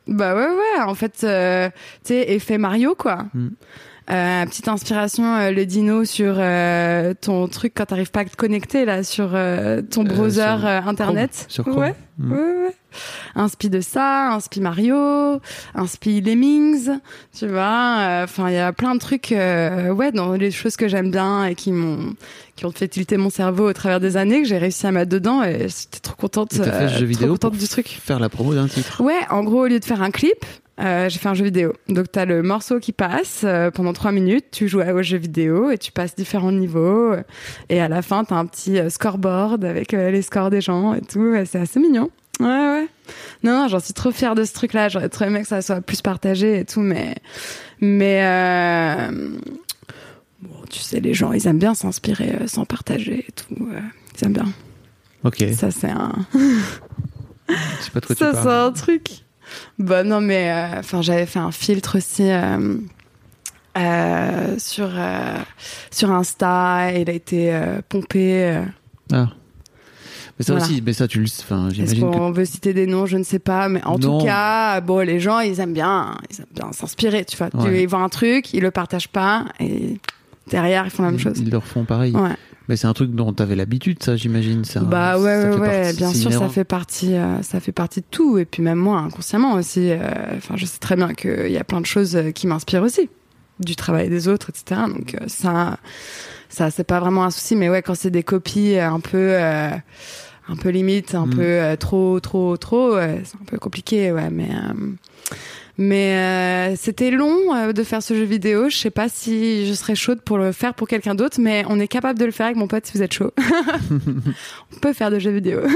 [0.08, 1.68] Bah ouais ouais, en fait euh,
[2.04, 3.26] tu sais effet Mario quoi.
[3.34, 3.48] Mm.
[4.08, 8.36] Euh, petite inspiration euh, le dino sur euh, ton truc quand t'arrives pas à te
[8.36, 11.46] connecter là sur euh, ton browser sur euh, internet.
[11.48, 11.78] Sur Chrome.
[11.78, 11.94] Ouais.
[12.18, 12.32] Mm.
[12.32, 12.74] Ouais, ouais.
[13.34, 15.40] Inspi de ça, inspi Mario,
[15.74, 16.88] inspi Lemmings,
[17.36, 17.96] tu vois.
[17.98, 21.10] euh, Enfin, il y a plein de trucs, euh, ouais, dans les choses que j'aime
[21.10, 22.14] bien et qui m'ont,
[22.54, 25.10] qui ont fait tilter mon cerveau au travers des années que j'ai réussi à mettre
[25.10, 26.50] dedans et j'étais trop contente.
[26.56, 27.88] T'as fait euh, jeu trop vidéo contente pour du truc.
[27.88, 29.02] faire la promo d'un titre.
[29.02, 30.46] Ouais, en gros, au lieu de faire un clip,
[30.78, 31.72] euh, j'ai fait un jeu vidéo.
[31.88, 35.70] Donc t'as le morceau qui passe euh, pendant trois minutes, tu joues au jeu vidéo
[35.70, 37.12] et tu passes différents niveaux.
[37.12, 37.22] euh,
[37.70, 41.00] et à la fin, t'as un petit euh, scoreboard avec les scores des gens et
[41.00, 41.34] tout.
[41.34, 42.10] et c'est assez mignon.
[42.40, 42.88] Ouais, ouais.
[43.42, 44.90] Non, non, j'en suis trop fière de ce truc-là.
[44.90, 47.14] J'aurais trop aimé que ça soit plus partagé et tout, mais,
[47.80, 48.20] mais,
[50.42, 53.68] bon, tu sais, les gens, ils aiment bien s'inspirer sans partager et tout.
[54.18, 54.52] ils aiment bien.
[55.24, 55.42] Ok.
[55.54, 56.12] Ça, c'est un,
[57.48, 59.08] Je sais pas quoi ça, tu c'est un truc.
[59.78, 62.76] Bah non, mais euh, enfin, j'avais fait un filtre aussi euh,
[63.78, 64.90] euh, sur
[65.90, 66.92] sur Insta.
[66.98, 68.62] Il a été pompé.
[69.12, 69.28] Ah.
[70.38, 70.66] Mais ça Voilà.
[70.66, 73.06] aussi, mais ça tu le, enfin, j'imagine que qu'on veut citer des noms?
[73.06, 74.18] Je ne sais pas, mais en Non.
[74.18, 77.24] tout cas, bon, les gens, ils aiment bien, ils aiment bien s'inspirer.
[77.24, 77.82] Tu vois, Ouais.
[77.82, 79.98] Ils voient un truc, ils le partagent pas, et
[80.50, 81.38] derrière, ils font la même chose.
[81.38, 82.12] ils leur font pareil.
[82.14, 82.36] Ouais.
[82.68, 84.64] Mais c'est un truc dont t'avais l'habitude, ça, j'imagine.
[84.64, 87.60] c'est un- Bah ouais, ça ouais, ouais, partie- bien sûr, ça fait partie, euh, ça
[87.60, 88.38] fait partie de tout.
[88.38, 89.90] Et puis même moi, inconsciemment aussi.
[89.90, 89.98] euh,
[90.36, 93.08] Enfin, je sais très bien qu'il y a plein de choses euh, qui m'inspirent aussi,
[93.60, 94.80] du travail des autres, etc.
[94.88, 95.78] Donc euh, ça,
[96.48, 97.54] ça, c'est pas vraiment un souci.
[97.56, 99.70] Mais ouais, quand c'est des copies euh, un peu, euh,
[100.48, 101.34] un peu limite, un Mm.
[101.34, 102.92] peu euh, trop, trop, trop,
[103.24, 104.30] c'est un peu compliqué, ouais.
[104.30, 104.92] Mais euh,
[105.78, 108.68] mais euh, c'était long euh, de faire ce jeu vidéo.
[108.68, 111.78] Je sais pas si je serais chaude pour le faire pour quelqu'un d'autre, mais on
[111.78, 113.32] est capable de le faire avec mon pote si vous êtes chaud.
[113.90, 115.60] on peut faire de jeux vidéo.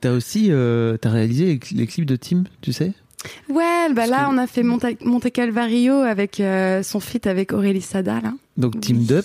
[0.00, 2.92] T'as aussi, euh, t'as réalisé les, clips de Tim, tu sais?
[3.48, 7.26] Ouais, bah Parce là que- on a fait Monte, Monte Calvario avec euh, son feat
[7.26, 8.32] avec Aurélie Sada là.
[8.58, 9.24] Donc Team Up,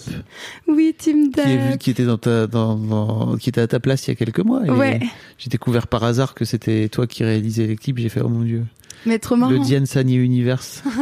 [0.68, 1.78] Oui, Team qui, Duck.
[1.80, 4.40] qui était dans ta, dans, dans- qui était à ta place il y a quelques
[4.40, 4.62] mois.
[4.62, 5.00] Ouais,
[5.40, 7.98] J'ai découvert par hasard que c'était toi qui réalisais les clips.
[7.98, 8.64] J'ai fait oh mon dieu,
[9.06, 9.52] mais trop marrant.
[9.52, 10.84] le Diane Sani Universe.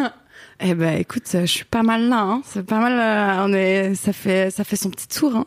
[0.63, 2.41] Eh ben écoute, je suis pas mal là, hein.
[2.45, 2.93] c'est pas mal.
[2.93, 5.35] euh, on est, ça fait, ça fait son petit tour.
[5.35, 5.45] Hein.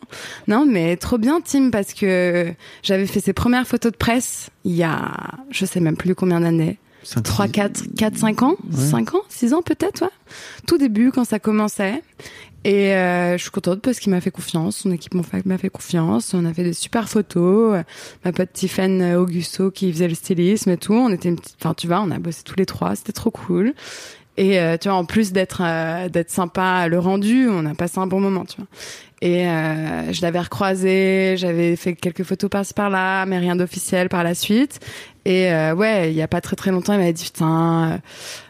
[0.49, 4.73] Non, mais trop bien, Tim, parce que j'avais fait ses premières photos de presse il
[4.75, 5.13] y a,
[5.51, 6.79] je sais même plus combien d'années.
[7.03, 8.77] Cinq- 3, 4, 4, 5 ans, Ouais.
[8.77, 10.09] 5 ans, 6 ans peut-être, ouais.
[10.67, 12.03] Tout début quand ça commençait.
[12.65, 16.33] Et euh, je suis contente parce qu'il m'a fait confiance, son équipe m'a fait, confiance,
[16.33, 17.83] on a fait des super photos.
[18.25, 21.75] Ma pote Tiffen Augusto qui faisait le stylisme et tout, on était une petite, enfin
[21.75, 23.75] tu vois, on a bossé tous les trois, c'était trop cool.
[24.37, 27.99] Et euh, tu vois, en plus d'être euh, d'être sympa le rendu, on a passé
[27.99, 28.67] un bon moment, tu vois.
[29.21, 34.23] Et euh, je l'avais recroisé, j'avais fait quelques photos par-ci par-là, mais rien d'officiel par
[34.23, 34.79] la suite.
[35.23, 37.97] Et euh, ouais, il y a pas très très longtemps, il m'avait dit putain, euh,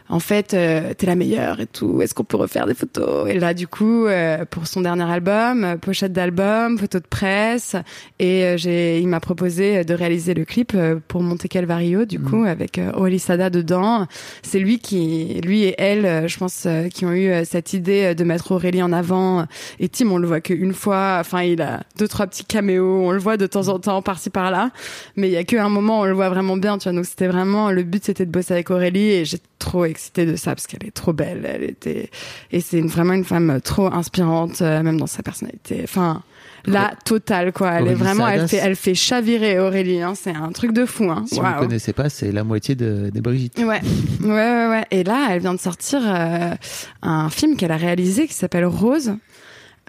[0.08, 2.00] en fait, euh, t'es la meilleure et tout.
[2.02, 3.28] Est-ce qu'on peut refaire des photos?
[3.28, 7.76] Et là, du coup, euh, pour son dernier album, euh, pochette d'album, photo de presse,
[8.18, 12.18] et euh, j'ai, il m'a proposé de réaliser le clip euh, pour Monte Calvario, du
[12.20, 14.06] coup, avec euh, Aurélie Sada dedans.
[14.42, 17.72] C'est lui qui, lui et elle, euh, je pense, euh, qui ont eu euh, cette
[17.72, 19.46] idée euh, de mettre Aurélie en avant.
[19.80, 21.18] Et Tim, on le voit qu'une fois.
[21.20, 23.02] Enfin, il a deux trois petits caméos.
[23.04, 24.70] On le voit de temps en temps par-ci par-là,
[25.16, 26.78] mais il y a qu'un moment où on le voit vraiment bien.
[26.78, 29.84] Tu vois, donc c'était vraiment le but, c'était de bosser avec Aurélie, et j'ai trop
[29.84, 31.48] excitée de ça parce qu'elle est trop belle.
[31.48, 32.10] Elle était
[32.52, 35.80] et c'est une- vraiment une femme trop inspirante, euh, même dans sa personnalité.
[35.84, 36.22] Enfin.
[36.68, 40.14] La totale quoi, elle est vraiment, elle fait, elle fait chavirer Aurélie, hein.
[40.16, 41.04] c'est un truc de fou.
[41.12, 41.22] Hein.
[41.28, 43.56] Si vous ne connaissez pas, c'est la moitié de, des Brigitte.
[43.58, 43.80] Ouais,
[44.20, 44.84] ouais, ouais, ouais.
[44.90, 46.54] Et là, elle vient de sortir euh,
[47.02, 49.14] un film qu'elle a réalisé qui s'appelle Rose.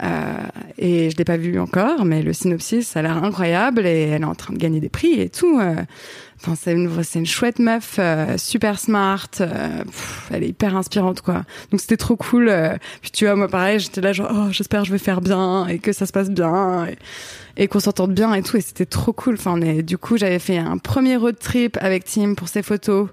[0.04, 0.34] Euh,
[0.78, 4.22] et je l'ai pas vu encore, mais le synopsis, ça a l'air incroyable et elle
[4.22, 5.60] est en train de gagner des prix et tout.
[5.60, 5.74] euh.
[6.40, 9.28] Enfin, c'est une, c'est une chouette meuf, euh, super smart.
[9.42, 9.84] euh,
[10.32, 11.44] elle est hyper inspirante, quoi.
[11.72, 12.50] Donc c'était trop cool.
[12.50, 12.78] euh.
[13.02, 15.66] Puis tu vois, moi pareil, j'étais là genre, oh, j'espère que je vais faire bien
[15.68, 16.98] et que ça se passe bien et,
[17.58, 18.56] et qu'on s'entende bien et tout.
[18.58, 19.34] Et c'était trop cool.
[19.36, 23.10] Enfin, on du coup, j'avais fait un premier road trip avec Tim pour ses photos.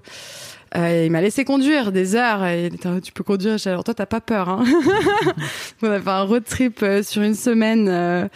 [0.75, 2.45] Euh, il m'a laissé conduire des heures.
[2.45, 2.69] Et
[3.03, 3.55] tu peux conduire.
[3.65, 4.49] Alors toi, t'as pas peur.
[4.49, 4.63] Hein
[5.81, 8.27] on a fait un road trip euh, sur une semaine euh,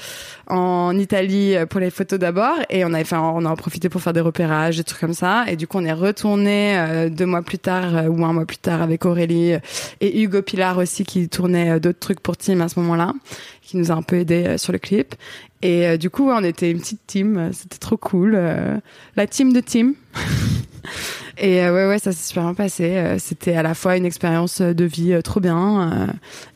[0.47, 3.89] en Italie euh, pour les photos d'abord, et on avait fait, on a en profité
[3.89, 5.45] pour faire des repérages, des trucs comme ça.
[5.47, 8.57] Et du coup, on est retourné euh, deux mois plus tard ou un mois plus
[8.57, 9.53] tard avec Aurélie
[10.01, 13.13] et Hugo Pilar aussi qui tournait d'autres trucs pour Tim à ce moment-là,
[13.61, 15.15] qui nous a un peu aidé sur le clip.
[15.62, 17.38] Et euh, du coup, ouais, on était une petite team.
[17.38, 18.34] euh, C'était trop cool.
[18.36, 18.78] euh,
[19.16, 19.93] la team de Tim.
[21.38, 22.97] Et euh, ouais, ouais, ça s'est super bien passé.
[22.97, 26.07] Euh, C'était à la fois une expérience de vie euh, trop bien euh,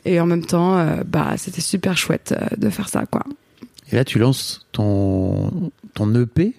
[0.04, 3.22] et en même temps, euh, bah, c'était super chouette euh, de faire ça, quoi.
[3.92, 6.54] Et là, tu lances ton, ton EP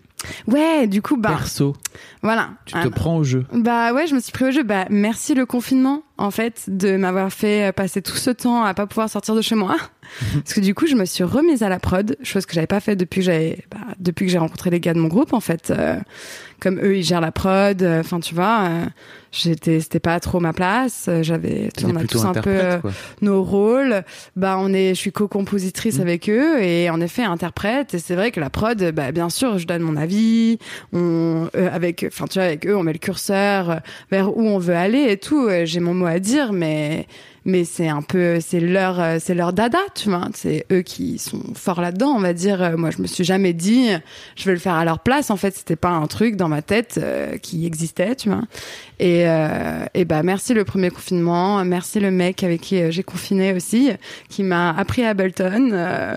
[0.48, 1.76] Ouais, du coup, bah, perso.
[2.24, 2.50] voilà.
[2.66, 3.46] Tu te Ah, prends au jeu.
[3.54, 4.64] Bah ouais, je me suis pris au jeu.
[4.64, 8.88] Bah merci le confinement en fait de m'avoir fait passer tout ce temps à pas
[8.88, 9.76] pouvoir sortir de chez moi.
[10.34, 12.80] Parce que du coup, je me suis remise à la prod, chose que j'avais pas
[12.80, 15.40] fait depuis que j'avais bah, depuis que j'ai rencontré les gars de mon groupe en
[15.40, 15.72] fait.
[15.72, 15.98] Euh,
[16.62, 17.82] comme eux, ils gèrent la prod.
[17.84, 18.86] euh, Enfin, tu vois, euh,
[19.32, 21.08] j'étais c'était pas trop ma place.
[21.10, 22.92] euh, J'avais on a tous un peu euh, quoi.
[23.22, 24.04] nos rôles.
[24.38, 26.02] Bah, on est, je suis co-compositrice Mm.
[26.02, 27.94] avec eux et en effet interprète.
[27.94, 30.58] Et c'est vrai que la prod, bah, bien sûr, je donne mon avis.
[30.94, 33.76] On, euh, avec, enfin, tu vois, avec eux, on met le curseur euh,
[34.10, 35.48] vers où on veut aller et tout.
[35.48, 37.06] Euh, J'ai mon mot à dire, mais
[37.46, 40.28] mais c'est un peu c'est leur euh, c'est leur dada tu vois.
[40.34, 42.62] C'est eux qui sont forts là-dedans on va dire.
[42.62, 43.90] Euh, moi je me suis jamais dit
[44.36, 45.30] je vais le faire à leur place.
[45.30, 48.42] En fait c'était pas un truc dans ma tête euh, qui existait tu vois.
[49.00, 51.64] Et euh, et bah merci le premier confinement.
[51.64, 53.92] Merci le mec avec qui j'ai confiné aussi
[54.30, 56.16] qui m'a appris Ableton euh,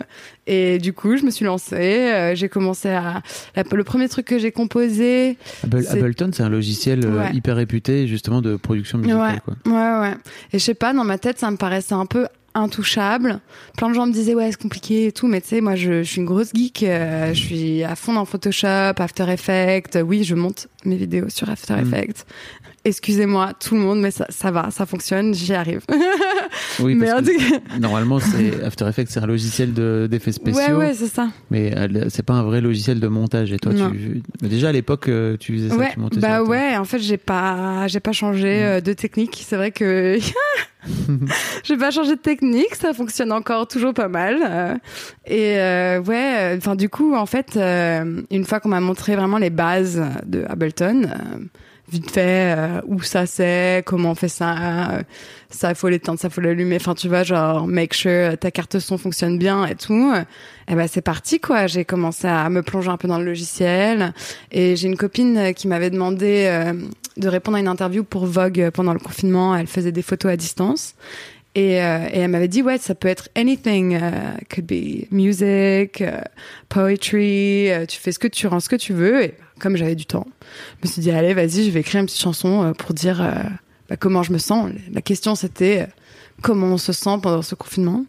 [0.50, 1.74] Et du coup, je me suis lancée.
[1.76, 3.22] euh, j'ai commencé à.
[3.54, 5.36] la- le premier truc que j'ai composé.
[5.62, 7.34] Ableton, c'est un logiciel euh, Ouais.
[7.34, 9.20] hyper réputé justement de production musicale.
[9.20, 9.54] Ouais, Quoi.
[9.72, 10.14] ouais, ouais.
[10.52, 13.40] Et je sais pas, dans ma tête, ça me paraissait un peu intouchable.
[13.76, 16.02] Plein de gens me disaient ouais, c'est compliqué et tout, mais tu sais, moi, je,
[16.02, 16.82] je suis une grosse geek.
[16.82, 18.66] euh, je suis à fond dans Photoshop,
[18.98, 19.98] After Effects.
[20.04, 21.80] Oui, je monte mes vidéos sur After Mm.
[21.86, 22.26] Effects.
[22.88, 25.82] Excusez-moi, tout le monde, mais ça, ça va, ça fonctionne, j'y arrive.
[26.80, 30.60] Oui, parce que normalement, c'est After Effects, c'est un logiciel de- d'effets spéciaux.
[30.60, 31.28] ouais, ouais, c'est ça.
[31.50, 33.52] Mais euh, c'est pas un vrai logiciel de montage.
[33.52, 33.90] Et toi, Non.
[33.90, 34.22] tu...
[34.46, 37.16] déjà à l'époque, euh, tu faisais ça, Ouais, tu montais bah ouais, en fait, j'ai
[37.16, 38.62] pas, j'ai pas changé Mm.
[38.64, 39.42] euh, de technique.
[39.46, 40.18] C'est vrai que
[41.64, 44.80] j'ai pas changé de technique, ça fonctionne encore toujours pas mal.
[45.26, 47.56] et euh, ouais, enfin du coup, en fait,
[48.30, 51.08] une fois qu'on m'a montré vraiment les bases de Ableton.
[51.88, 54.54] Euh, vite fait euh, où ça c'est comment on fait ça
[54.92, 55.02] euh,
[55.50, 56.76] ça faut l'éteindre ça faut l'allumer.
[56.76, 60.12] Enfin tu vois genre make sure ta carte son fonctionne bien et tout.
[60.68, 61.66] Et ben c'est parti quoi.
[61.66, 64.12] J'ai commencé à me plonger un peu dans le logiciel
[64.52, 66.74] et j'ai une copine euh, qui m'avait demandé euh,
[67.16, 69.56] de répondre à une interview pour Vogue euh, pendant le confinement.
[69.56, 70.94] Elle faisait des photos à distance
[71.58, 74.10] et, euh, et elle m'avait dit ouais ça peut être anything euh,
[74.48, 76.20] could be music euh,
[76.68, 79.24] poetry euh, tu fais ce que tu rends ce que tu veux.
[79.24, 80.26] Et comme j'avais du temps
[80.80, 83.20] je me suis dit allez vas-y je vais écrire une petite chanson euh, pour dire
[83.20, 83.32] euh,
[83.88, 84.70] bah, comment je me sens.
[84.92, 85.88] La question c'était
[86.42, 88.04] comment on se sent pendant ce confinement.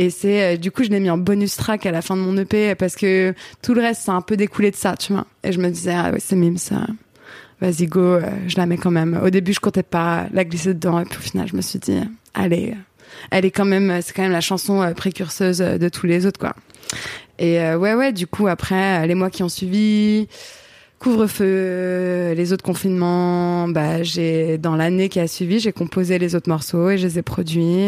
[0.00, 2.36] Et c'est du coup je l'ai mis en bonus track à la fin de mon
[2.36, 3.32] EP parce que
[3.62, 5.26] tout le reste c'est un peu découlé de ça tu vois.
[5.44, 6.84] Et je me disais ah ouais c'est mime ça
[7.60, 10.74] vas-y go euh, je la mets quand même au début je comptais pas la glisser
[10.74, 12.00] dedans et puis au final je me suis dit
[12.34, 12.74] allez
[13.30, 16.26] elle est quand même c'est quand même la chanson euh, précurseuse euh, de tous les
[16.26, 16.54] autres quoi
[17.38, 20.28] et euh, ouais ouais du coup après les mois qui ont suivi
[20.98, 26.48] couvre-feu, les autres confinements, bah j'ai dans l'année qui a suivi, j'ai composé les autres
[26.48, 27.84] morceaux et je les ai produits.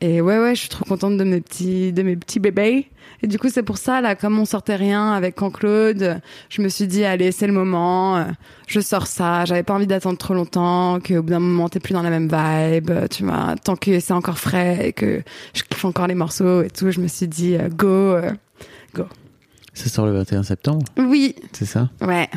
[0.00, 2.86] et ouais ouais, je suis trop contente de mes petits de mes petits bébés.
[3.22, 6.68] Et du coup, c'est pour ça là comme on sortait rien avec Jean-Claude, je me
[6.68, 8.24] suis dit allez, c'est le moment, euh,
[8.66, 11.92] je sors ça, j'avais pas envie d'attendre trop longtemps, qu'au bout d'un moment t'es plus
[11.92, 15.22] dans la même vibe, tu vois, tant que c'est encore frais et que
[15.54, 18.30] je kiffe encore les morceaux et tout, je me suis dit euh, go euh,
[19.74, 21.90] Ça sort le 21 septembre, oui, c'est ça?
[22.00, 22.28] Ouais,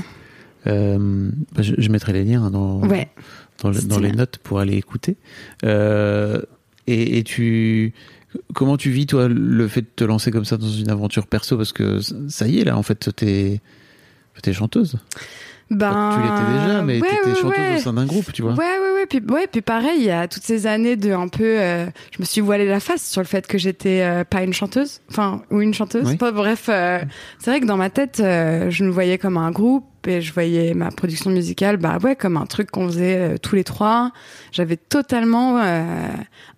[0.67, 1.29] Euh,
[1.59, 3.09] je, je mettrai les liens dans, ouais.
[3.61, 4.09] dans, le- dans Stylé.
[4.11, 5.17] les notes pour aller écouter.
[5.65, 6.41] Euh,
[6.87, 7.93] et, et tu,
[8.53, 11.57] comment tu vis toi le fait de te lancer comme ça dans une aventure perso?
[11.57, 13.61] Parce que ça y est là en fait t'es
[14.41, 14.97] t'es chanteuse.
[15.73, 17.75] Ben, tu l'étais déjà, mais ouais, t'étais ouais, chanteuse ouais.
[17.75, 18.53] au sein d'un groupe, tu vois.
[18.53, 19.05] Ouais, ouais, ouais.
[19.07, 21.43] Puis, ouais, puis pareil, il y a toutes ces années de un peu.
[21.43, 24.53] euh, je me suis voilé la face sur le fait que j'étais euh, pas une
[24.53, 25.01] chanteuse.
[25.09, 26.07] Enfin, ou une chanteuse.
[26.07, 26.15] Oui.
[26.17, 26.99] Pas, bref, euh,
[27.39, 30.73] c'est vrai que dans ma tête, je nous voyais comme un groupe et je voyais
[30.73, 34.11] ma production musicale, bah ouais, comme un truc qu'on faisait tous les trois.
[34.51, 35.61] J'avais totalement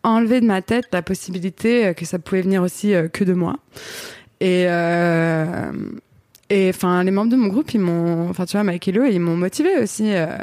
[0.03, 3.57] enlevé de ma tête la possibilité que ça pouvait venir aussi que de moi.
[4.41, 4.65] Et.
[4.67, 5.71] Euh,
[6.49, 9.05] et enfin, les membres de mon groupe, ils m'ont, enfin, tu vois, Mike et Lo,
[9.05, 10.37] ils m'ont motivé aussi euh,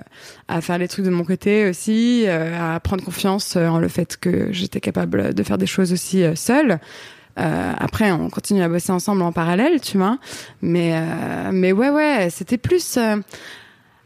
[0.48, 3.86] à faire les trucs de mon côté aussi, euh, à prendre confiance euh, en le
[3.86, 6.80] fait que j'étais capable de faire des choses aussi euh, seule.
[7.38, 10.18] Euh, après, on continue à bosser ensemble en parallèle, tu vois.
[10.60, 12.98] Mais, euh, mais ouais, ouais, c'était plus.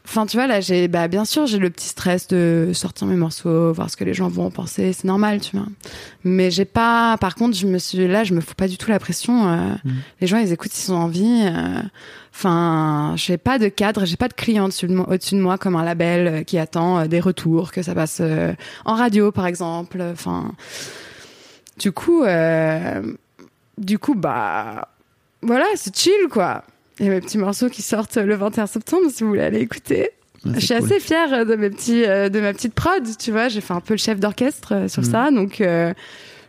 [0.08, 3.16] Enfin, tu vois, là, j'ai, bah, bien sûr, j'ai le petit stress de sortir mes
[3.16, 5.66] morceaux, voir ce que les gens vont en penser, c'est normal, tu vois.
[6.22, 8.88] Mais j'ai pas, par contre, je me suis, là, je me fous pas du tout
[8.90, 9.48] la pression.
[9.48, 9.74] euh,
[10.20, 11.42] Les gens, ils écoutent s'ils ont envie.
[11.46, 11.80] euh,
[12.32, 15.56] Enfin, j'ai pas de cadre, j'ai pas de client au-dessus de moi, au-dessus de moi
[15.58, 18.52] comme un label euh, qui attend euh, des retours, que ça passe euh,
[18.84, 20.00] en radio, par exemple.
[20.12, 20.52] Enfin,
[21.78, 22.22] du coup,
[23.78, 24.88] du coup, bah,
[25.42, 26.62] voilà, c'est chill, quoi.
[27.00, 29.60] Il y a mes petits morceaux qui sortent le 21 septembre, si vous voulez aller
[29.60, 30.10] écouter.
[30.44, 30.84] Ouais, Je suis cool.
[30.86, 33.48] assez fière de mes petits, euh, de ma petite prod, tu vois.
[33.48, 35.10] J'ai fait un peu le chef d'orchestre euh, sur Mhm.
[35.10, 35.92] ça, donc euh,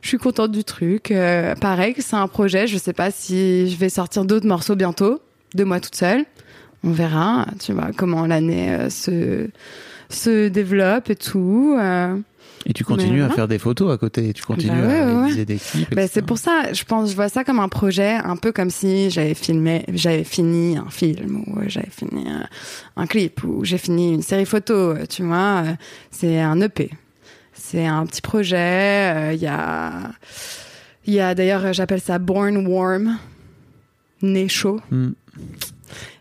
[0.02, 1.12] je suis contente du truc.
[1.12, 2.68] Euh, pareil, c'est un projet.
[2.68, 5.20] Je sais pas si je vais sortir d'autres morceaux bientôt,
[5.56, 6.24] de moi toute seule.
[6.84, 9.48] On verra, tu vois, comment l'année euh, se
[10.10, 11.76] se développe et tout.
[12.70, 15.14] Et tu continues à faire des photos à côté, tu continues Bah ouais, à ouais.
[15.22, 15.90] réaliser des clips.
[15.94, 16.10] Etc.
[16.12, 19.10] c'est pour ça, je pense, je vois ça comme un projet, un peu comme si
[19.10, 22.44] j'avais filmé, j'avais fini un film ou j'avais fini euh,
[22.98, 25.64] un clip ou j'ai fini une série photo, tu vois.
[25.66, 25.74] euh,
[26.12, 26.90] C'est un EP.
[27.54, 28.58] C'est un petit projet.
[29.16, 30.12] euh, Il y a,
[31.06, 33.18] il y a d'ailleurs, j'appelle ça Born Warm,
[34.22, 34.82] né chaud.
[34.92, 35.12] Hmm.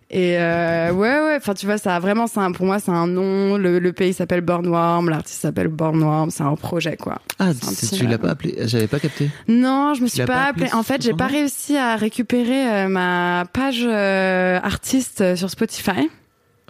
[0.08, 3.56] Et euh, ouais, ouais, enfin tu vois, ça a vraiment, pour moi, c'est un nom.
[3.56, 7.20] Le, le pays s'appelle Born Warm, l'artiste s'appelle Born Warm, c'est un projet quoi.
[7.40, 7.50] Ah,
[7.92, 9.30] tu l'as pas appelé J'avais pas capté.
[9.48, 13.46] Non, je me suis pas, appelé En fait, j'ai pas réussi à récupérer euh, ma
[13.52, 16.08] page euh, artiste sur Spotify.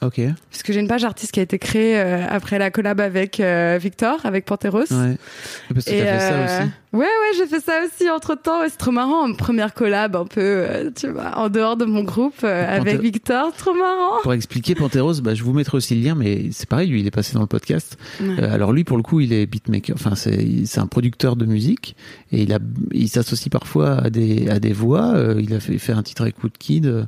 [0.01, 0.19] Ok.
[0.19, 0.35] Ouais.
[0.51, 3.43] Puisque j'ai une page artiste qui a été créée après la collab avec
[3.81, 4.85] Victor, avec Panteros.
[4.89, 6.71] Parce que Et t'as fait ça aussi.
[6.97, 8.61] Ouais, ouais, j'ai fait ça aussi entre temps.
[8.69, 9.31] C'est trop marrant.
[9.35, 13.53] Première collab un peu, euh, tu vois, en dehors de mon groupe euh, avec Victor.
[13.55, 14.23] Trop marrant.
[14.23, 17.07] Pour expliquer Panteros, bah, je vous mettrai aussi le lien, mais c'est pareil, lui, il
[17.07, 17.99] est passé dans le podcast.
[18.23, 19.95] Euh, alors lui, pour le coup, il est beatmaker.
[19.95, 21.97] Enfin, c'est, un producteur de musique
[22.33, 22.59] et il a,
[22.93, 25.15] il s'associe parfois à des, à des voix.
[25.39, 27.07] il a fait, fait un titre avec Woodkid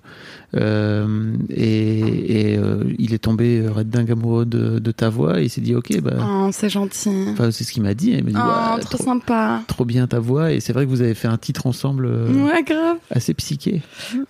[0.54, 0.58] et,
[1.50, 2.58] et
[2.98, 6.00] il est tombé red dingue amoureux de, de, ta voix et il s'est dit, ok,
[6.00, 6.12] bah.
[6.20, 7.26] Oh, c'est gentil.
[7.28, 8.10] Enfin, c'est ce qu'il m'a dit.
[8.10, 10.90] Il m'a dit, oh, trop, trop sympa trop bien ta voix et c'est vrai que
[10.90, 12.98] vous avez fait un titre ensemble euh, ouais, grave.
[13.10, 13.82] assez psyché.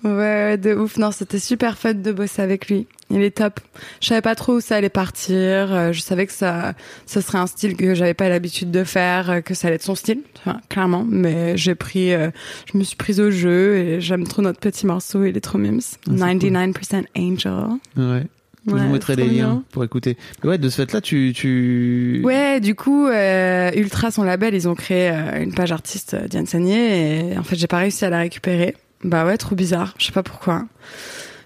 [0.04, 0.96] Ouais, de ouf.
[0.96, 2.86] Non, c'était super fun de bosser avec lui.
[3.10, 3.60] Il est top.
[4.00, 5.34] Je savais pas trop où ça allait partir.
[5.36, 6.74] Euh, je savais que ça,
[7.06, 9.82] ça serait un style que j'avais pas l'habitude de faire, euh, que ça allait être
[9.82, 10.20] son style,
[10.68, 11.06] clairement.
[11.08, 15.24] Mais j'ai pris, je me suis prise au jeu et j'aime trop notre petit morceau.
[15.24, 15.80] Il est trop mimes.
[16.08, 17.52] 99% ah, Angel.
[17.96, 18.26] Ouais.
[18.66, 20.16] Je vous mettrai les liens pour écouter.
[20.44, 22.20] ouais, de ce fait-là, tu, tu.
[22.24, 26.26] Ouais, du coup, euh, Ultra, son label, ils ont créé euh, une page artiste euh,
[26.28, 28.76] Diane Sagné et en fait, j'ai pas réussi à la récupérer.
[29.04, 29.94] Bah ouais, trop bizarre.
[29.98, 30.64] Je sais pas pourquoi.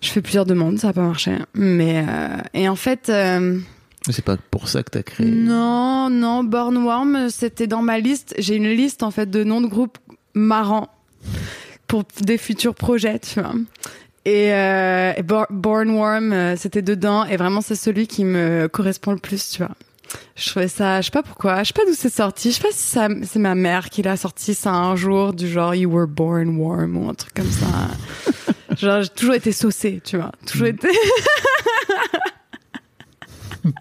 [0.00, 1.36] Je fais plusieurs demandes, ça a pas marché.
[1.54, 2.04] Mais
[2.54, 3.12] et en fait.
[4.10, 5.26] c'est pas pour ça que t'as créé.
[5.26, 8.34] Non, non, Born Warm, c'était dans ma liste.
[8.38, 9.98] J'ai une liste en fait de noms de groupes
[10.34, 10.88] marrants
[11.86, 13.52] pour des futurs projets, tu vois.
[14.24, 15.12] Et, euh,
[15.50, 17.24] Born Warm, euh, c'était dedans.
[17.24, 19.74] Et vraiment, c'est celui qui me correspond le plus, tu vois.
[20.36, 22.50] Je trouvais ça, je sais pas pourquoi, je sais pas d'où c'est sorti.
[22.50, 25.74] Je sais pas si c'est ma mère qui l'a sorti ça un jour, du genre
[25.74, 27.66] You were born warm ou un truc comme ça.
[28.76, 30.32] genre, j'ai toujours été saucée, tu vois.
[30.46, 30.88] Toujours été.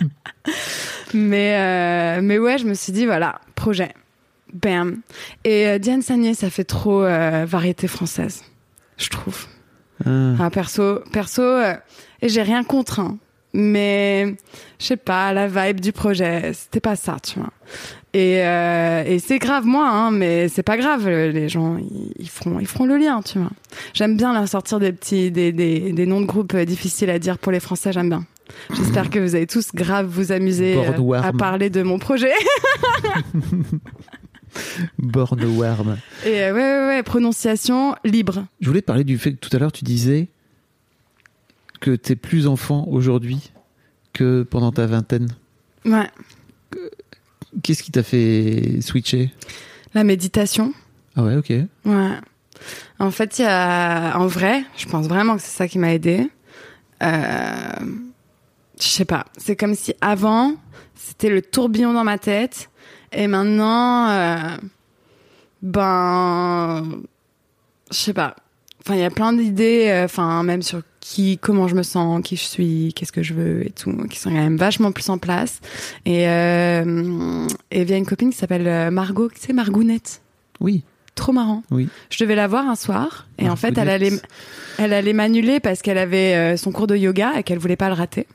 [1.13, 3.93] mais, euh, mais ouais, je me suis dit, voilà, projet.
[4.53, 5.01] Bam.
[5.43, 8.43] Et euh, Diane Sagné, ça fait trop euh, variété française,
[8.97, 9.47] je trouve.
[10.05, 10.49] Ah.
[10.49, 11.73] perso, perso, euh,
[12.21, 13.17] et j'ai rien contre, hein,
[13.53, 14.35] mais
[14.79, 17.51] je sais pas, la vibe du projet, c'était pas ça, tu vois.
[18.13, 21.07] Et, euh, et c'est grave moi, hein, mais c'est pas grave.
[21.07, 21.77] Les gens,
[22.19, 23.51] ils, feront, ils feront le lien, tu vois.
[23.93, 27.37] J'aime bien la sortir des petits, des, des, des noms de groupes difficiles à dire
[27.37, 27.93] pour les Français.
[27.93, 28.25] J'aime bien.
[28.75, 32.31] J'espère que vous allez tous grave vous amuser euh, à parler de mon projet.
[34.97, 35.97] Born Worm.
[36.25, 38.45] Et euh, ouais, ouais, ouais, prononciation libre.
[38.59, 40.27] Je voulais te parler du fait que tout à l'heure tu disais
[41.79, 43.51] que t'es plus enfant aujourd'hui
[44.13, 45.29] que pendant ta vingtaine.
[45.85, 46.09] Ouais.
[47.63, 49.31] Qu'est-ce qui t'a fait switcher?
[49.93, 50.73] La méditation.
[51.15, 51.49] Ah ouais, ok.
[51.85, 52.11] Ouais.
[52.99, 55.93] En fait, il y a, en vrai, je pense vraiment que c'est ça qui m'a
[55.93, 56.29] aidé.
[57.01, 57.73] Euh...
[58.79, 59.25] Je sais pas.
[59.37, 60.55] C'est comme si avant,
[60.95, 62.70] c'était le tourbillon dans ma tête
[63.11, 64.57] et maintenant, euh,
[65.61, 67.01] ben,
[67.91, 68.35] je sais pas.
[68.79, 72.21] Enfin, il y a plein d'idées, euh, enfin, même sur qui, comment je me sens,
[72.23, 75.09] qui je suis, qu'est-ce que je veux et tout, qui sont quand même vachement plus
[75.09, 75.59] en place.
[76.05, 80.21] Et, euh, et il y a une copine qui s'appelle Margot, tu sais, Margounette?
[80.59, 80.83] Oui
[81.21, 81.61] trop marrant.
[81.69, 81.87] Oui.
[82.09, 84.11] Je devais la voir un soir et en fait elle allait
[84.79, 87.89] elle allait m'annuler parce qu'elle avait euh, son cours de yoga et qu'elle voulait pas
[87.89, 88.25] le rater.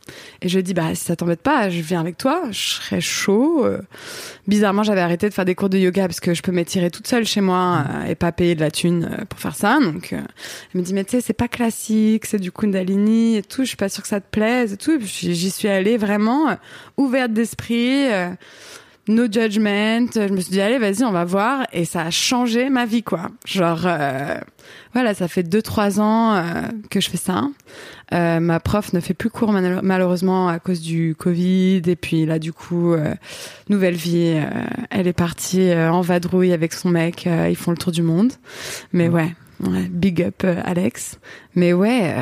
[0.40, 3.00] Et je lui dis bah si ça t'embête pas, je viens avec toi, je serais
[3.00, 3.64] chaud.
[3.64, 3.80] Euh.
[4.46, 7.08] Bizarrement, j'avais arrêté de faire des cours de yoga parce que je peux m'étirer toute
[7.08, 7.86] seule chez moi mm.
[7.90, 9.80] euh, et pas payer de la thune pour faire ça.
[9.80, 10.22] Donc elle
[10.74, 13.76] me dit mais tu sais, c'est pas classique, c'est du kundalini et tout, je suis
[13.76, 14.96] pas sûre que ça te plaise et tout.
[15.00, 16.56] J'y suis allée vraiment
[16.96, 18.06] ouverte d'esprit
[19.08, 20.08] no judgment.
[20.14, 23.02] Je me suis dit allez vas-y on va voir et ça a changé ma vie
[23.02, 23.28] quoi.
[23.44, 24.38] Genre euh,
[24.92, 26.42] voilà ça fait deux trois ans euh,
[26.90, 27.48] que je fais ça.
[28.12, 32.38] Euh, ma prof ne fait plus cours malheureusement à cause du Covid et puis là
[32.38, 32.94] du coup
[33.68, 34.40] nouvelle vie.
[34.90, 37.26] elle est partie en vadrouille avec son mec.
[37.26, 38.32] ils font le tour du monde.
[38.92, 41.18] Mais ouais, ouais big up Alex.
[41.54, 42.14] Mais ouais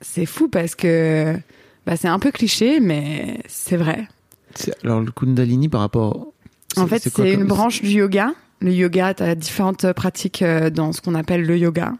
[0.00, 1.36] c'est fou parce que
[1.86, 4.08] bah, c'est un peu cliché mais c'est vrai.
[4.84, 6.32] Alors le Kundalini par rapport.
[6.76, 8.32] En fait, c'est une branche du yoga.
[8.60, 11.92] Le yoga, tu as différentes pratiques euh, dans ce qu'on appelle le yoga.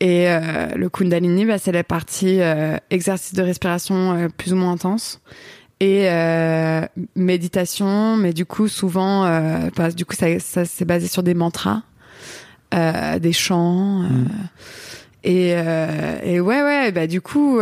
[0.00, 4.72] Et euh, le Kundalini, bah, c'est la partie euh, exercice de respiration plus ou moins
[4.72, 5.20] intense
[5.80, 6.08] et
[7.14, 9.24] méditation, mais du coup souvent,
[9.76, 11.82] bah, du coup ça, ça c'est basé sur des mantras,
[12.72, 13.98] des chants.
[13.98, 14.28] Mm.
[15.24, 17.60] Et, et ouais, ouais, bah du coup,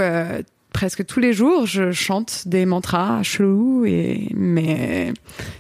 [0.72, 5.12] presque tous les jours, je chante des mantras chelous et mais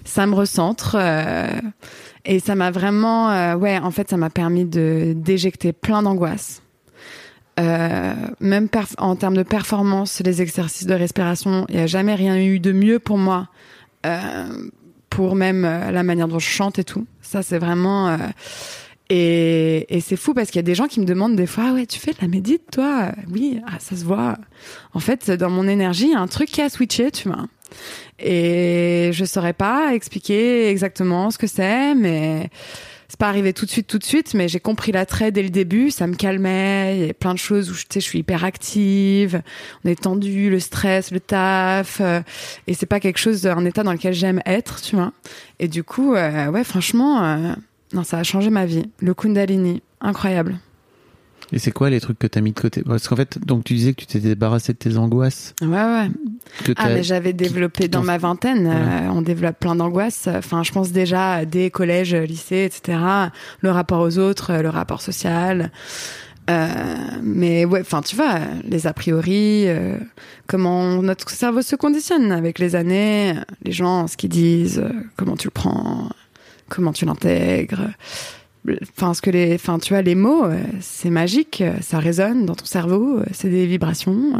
[0.04, 1.46] ça me recentre euh,
[2.24, 6.62] et ça m'a vraiment euh, ouais en fait ça m'a permis de d'éjecter plein d'angoisse.
[7.60, 12.38] Euh, même en termes de performance, les exercices de respiration, il n'y a jamais rien
[12.38, 13.48] eu de mieux pour moi,
[15.10, 17.06] pour même la manière dont je chante et tout.
[17.20, 18.16] Ça, c'est vraiment
[19.12, 21.64] et, et c'est fou parce qu'il y a des gens qui me demandent des fois,
[21.68, 23.12] ah ouais, tu fais de la médite, toi?
[23.30, 24.38] Oui, ah, ça se voit.
[24.94, 27.46] En fait, dans mon énergie, il y a un truc qui a switché, tu vois.
[28.18, 32.48] Et je saurais pas expliquer exactement ce que c'est, mais
[33.08, 35.50] c'est pas arrivé tout de suite, tout de suite, mais j'ai compris l'attrait dès le
[35.50, 35.90] début.
[35.90, 36.96] Ça me calmait.
[36.96, 39.42] Il y a plein de choses où je, je suis hyper active.
[39.84, 42.20] On est tendu, le stress, le taf, euh,
[42.66, 45.12] et c'est pas quelque chose, un état dans lequel j'aime être, tu vois.
[45.58, 47.54] Et du coup, euh, ouais, franchement, euh,
[47.94, 48.84] non, ça a changé ma vie.
[49.00, 50.58] Le Kundalini, incroyable.
[51.54, 52.82] Et c'est quoi les trucs que t'as mis de côté?
[52.82, 55.54] Parce qu'en fait, donc tu disais que tu t'es débarrassé de tes angoisses.
[55.60, 56.08] Ouais, ouais.
[56.64, 59.08] Que Ah, mais j'avais développé dans ma vingtaine, Voilà.
[59.08, 60.28] euh, on développe plein d'angoisses.
[60.28, 62.98] Enfin, je pense déjà dès collège, lycée, etc.
[63.60, 65.70] Le rapport aux autres, le rapport social.
[66.50, 66.68] Euh,
[67.22, 69.98] mais ouais, enfin, tu vois, les a priori, euh,
[70.46, 74.82] comment notre cerveau se conditionne avec les années, les gens, ce qu'ils disent,
[75.16, 76.08] comment tu le prends,
[76.74, 77.90] comment tu l'intègres.
[78.96, 82.46] Enfin, ce que les, enfin, tu vois, les mots, euh, c'est magique, euh, ça résonne
[82.46, 84.34] dans ton cerveau, euh, c'est des vibrations,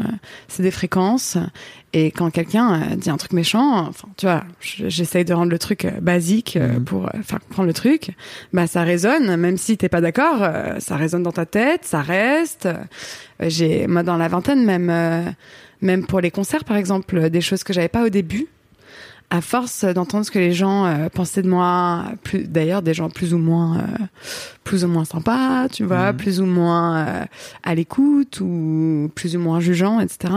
[0.47, 1.37] c'est des fréquences.
[1.93, 5.59] Et quand quelqu'un dit un truc méchant, enfin, tu vois, je- j'essaye de rendre le
[5.59, 6.85] truc basique Mhm.
[6.85, 8.13] pour faire comprendre le truc.
[8.53, 12.69] Bah, ça résonne, même si t'es pas d'accord, ça résonne dans ta tête, ça reste.
[13.41, 15.35] J'ai, moi, dans la vingtaine, même,
[15.81, 18.47] même pour les concerts, par exemple, des choses que j'avais pas au début.
[19.35, 23.09] À force d'entendre ce que les gens euh, pensaient de moi, plus, d'ailleurs des gens
[23.09, 23.83] plus ou moins, euh,
[24.63, 26.19] plus ou moins sympas, tu vois, Mhm.
[26.19, 27.25] plus ou moins euh,
[27.63, 30.35] à l'écoute ou plus ou moins jugeants, etc.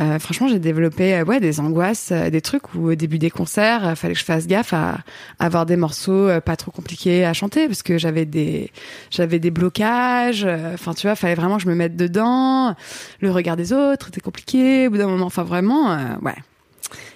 [0.00, 3.86] Euh, franchement, j'ai développé euh, ouais des angoisses, des trucs où au début des concerts,
[3.86, 4.98] euh, fallait que je fasse gaffe à,
[5.38, 8.72] à avoir des morceaux pas trop compliqués à chanter parce que j'avais des
[9.12, 10.42] j'avais des blocages.
[10.44, 12.74] euh, Enfin, tu vois, fallait vraiment que je me mette dedans.
[13.20, 14.88] Le regard des autres était compliqué.
[14.88, 16.34] Au bout d'un moment, enfin vraiment, euh, ouais.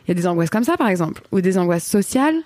[0.09, 2.37] Il y a des angoisses comme ça, par exemple, ou des angoisses sociales,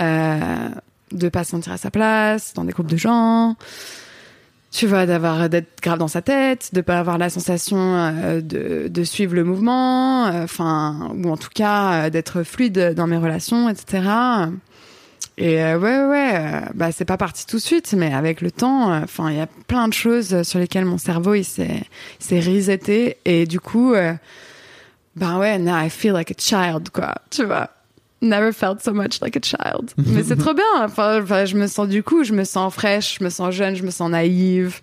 [0.00, 0.68] euh,
[1.12, 3.56] de pas se sentir à sa place dans des groupes de gens.
[4.72, 8.88] Tu vois, d'avoir d'être grave dans sa tête, de pas avoir la sensation euh, de,
[8.88, 13.16] de suivre le mouvement, euh, enfin, ou en tout cas euh, d'être fluide dans mes
[13.16, 14.02] relations, etc.
[15.38, 19.30] Et ouais, ouais, bah c'est pas parti tout de suite, mais avec le temps, enfin,
[19.30, 21.84] il y a plein de choses sur lesquelles mon cerveau il s'est
[22.18, 23.94] s'est reseté et du coup,
[25.18, 27.70] ben ouais, now I feel like a child, quoi, tu vois.
[28.20, 29.92] Never felt so much like a child.
[29.98, 30.64] Mais c'est trop bien.
[30.82, 33.76] Enfin, enfin, je me sens du coup, je me sens fraîche, je me sens jeune,
[33.76, 34.80] je me sens naïve,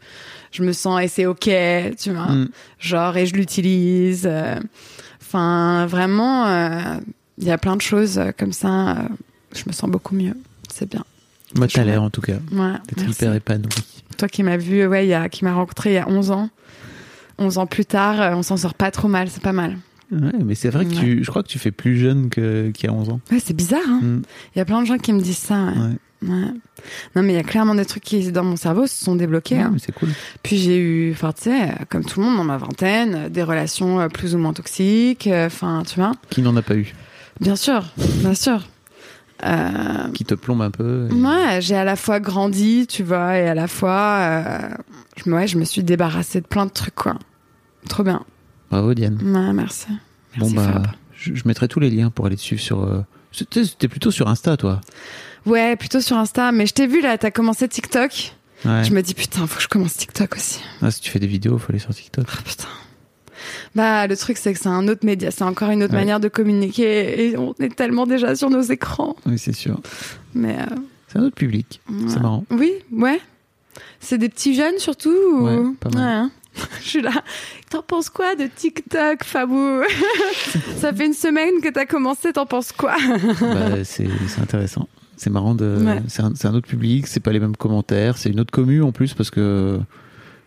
[0.51, 1.49] je me sens et c'est ok,
[1.99, 2.27] tu vois.
[2.31, 2.49] Mm.
[2.79, 4.25] Genre et je l'utilise.
[4.25, 4.55] euh,
[5.21, 6.97] Enfin, vraiment, euh,
[7.37, 8.91] il y a plein de choses euh, comme ça.
[8.91, 8.95] euh,
[9.53, 10.35] je me sens beaucoup mieux.
[10.71, 11.03] C'est bien.
[11.57, 12.71] Moi, t'as l'air en tout cas Ouais.
[12.87, 13.11] d'être merci.
[13.11, 13.69] hyper épanoui.
[14.17, 16.31] Toi qui m'as vu, ouais, il y a, qui m'a rencontré il y a 11
[16.31, 16.49] ans.
[17.37, 19.77] 11 ans plus tard, on s'en sort pas trop mal, c'est pas mal.
[20.11, 20.99] Ouais, mais c'est vrai que Ouais.
[21.01, 23.19] tu, je crois que tu fais plus jeune qu'il y a 11 ans.
[23.31, 23.99] Ouais, c'est bizarre, hein.
[24.01, 24.21] Mm.
[24.55, 25.65] Il y a plein de gens qui me disent ça.
[25.65, 25.97] ouais.
[27.15, 29.55] Non, mais il y a clairement des trucs qui, dans mon cerveau, se sont débloqués.
[29.57, 29.75] Ouais, hein.
[29.79, 30.09] c'est cool.
[30.43, 33.99] Puis j'ai eu, enfin, tu sais, comme tout le monde dans ma vingtaine, des relations
[33.99, 35.27] euh, plus ou moins toxiques.
[35.27, 36.13] euh, Enfin, tu vois.
[36.29, 36.93] Qui n'en a pas eu
[37.41, 38.63] Bien sûr, bien sûr.
[39.45, 43.37] Euh, Qui te plombe un peu et- Ouais, j'ai à la fois grandi, tu vois,
[43.37, 44.59] et à la fois, euh,
[45.27, 47.15] ouais, je me suis débarrassée de plein de trucs, quoi.
[47.89, 48.23] Trop bien.
[48.69, 49.17] Bravo Diane.
[49.23, 49.87] Ouais, merci.
[50.37, 50.87] Bon bah, Fab.
[51.15, 52.83] je, je mettrai tous les liens pour aller te suivre sur.
[52.83, 53.01] euh,
[53.31, 54.81] C'était plutôt sur Insta, toi.
[55.45, 56.51] Ouais, plutôt sur Insta.
[56.51, 58.33] Mais je t'ai vu là, t'as commencé TikTok.
[58.65, 58.83] Ouais.
[58.83, 60.59] Je me dis putain, faut que je commence TikTok aussi.
[60.81, 62.25] Ah, si tu fais des vidéos, faut aller sur TikTok.
[62.31, 62.67] Ah putain.
[63.75, 65.99] Bah, le truc, c'est que c'est un autre média, c'est encore une autre Ouais.
[65.99, 69.15] manière de communiquer et on est tellement déjà sur nos écrans.
[69.25, 69.79] Oui, c'est sûr.
[70.33, 70.75] Mais euh,
[71.09, 71.79] C'est un autre public.
[72.07, 72.45] C'est marrant.
[72.49, 73.19] Oui, ouais.
[73.99, 75.41] C'est des petits jeunes surtout ou...
[75.45, 76.29] Ouais, pas mal.
[76.81, 77.11] Je suis là.
[77.69, 79.81] T'en penses quoi de TikTok, Fabou?
[80.77, 82.95] Ça fait une semaine que t'as commencé, t'en penses quoi?
[83.41, 84.87] Bah, c'est c'est intéressant.
[85.17, 85.77] C'est marrant de.
[85.83, 86.01] Ouais.
[86.07, 88.81] C'est un, c'est un autre public, c'est pas les mêmes commentaires, c'est une autre commu
[88.81, 89.79] en plus parce que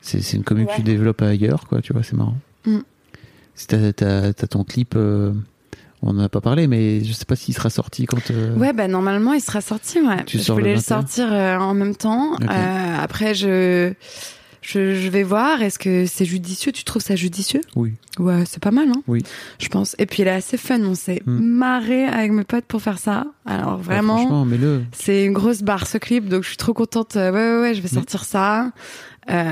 [0.01, 1.81] c'est c'est une commu que tu développes ailleurs, quoi.
[1.81, 2.37] Tu vois, c'est marrant.
[2.67, 2.79] Mm.
[3.67, 5.33] T'as t'as- t'as ton clip, euh,
[6.03, 8.31] on en a pas parlé, mais je sais pas s'il sera sorti quand.
[8.31, 10.23] euh, Ouais, bah normalement, il sera sorti, ouais.
[10.27, 10.83] Tu je le voulais le 21?
[11.01, 12.35] sortir euh, en même temps.
[12.43, 13.93] Euh, après, je...
[14.73, 15.63] je je vais voir.
[15.63, 16.73] Est-ce que c'est judicieux?
[16.73, 17.61] Tu trouves ça judicieux?
[17.77, 17.93] Oui.
[18.19, 19.03] Ouais, c'est pas mal, hein?
[19.07, 19.23] Oui.
[19.61, 19.95] Je pense.
[19.99, 20.81] Et puis, il est assez fun.
[20.83, 21.39] On s'est Hmm.
[21.41, 23.27] marré avec mes potes pour faire ça.
[23.47, 24.83] Alors, Bah, vraiment, franchement, mets-le.
[24.93, 26.29] c'est une grosse barre, ce clip.
[26.29, 27.17] Donc, je suis trop contente.
[27.17, 28.73] Euh, Ouais, ouais, ouais, je vais sortir ça.
[29.31, 29.43] Euh,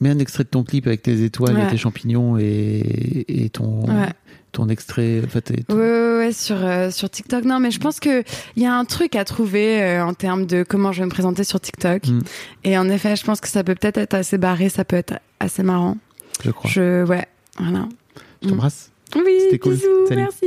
[0.00, 1.64] Mets un extrait de ton clip avec tes étoiles Ouais.
[1.66, 4.08] et tes champignons et, et ton, Ouais.
[4.52, 5.20] ton extrait.
[5.24, 7.44] En fait, ton- Ouais, ouais, ouais, sur, euh, sur TikTok.
[7.44, 8.22] Non, mais je pense que
[8.56, 11.10] il y a un truc à trouver euh, en termes de comment je vais me
[11.10, 12.06] présenter sur TikTok.
[12.06, 12.20] Mm.
[12.64, 15.14] Et en effet, je pense que ça peut peut-être être assez barré, ça peut être
[15.40, 15.96] assez marrant.
[16.44, 16.70] je crois.
[16.70, 17.26] Je, ouais,
[17.58, 17.88] voilà.
[18.42, 18.90] Je t'embrasse.
[19.16, 19.74] Oui, C'était cool.
[19.74, 20.22] bisous, Salut.
[20.22, 20.46] merci.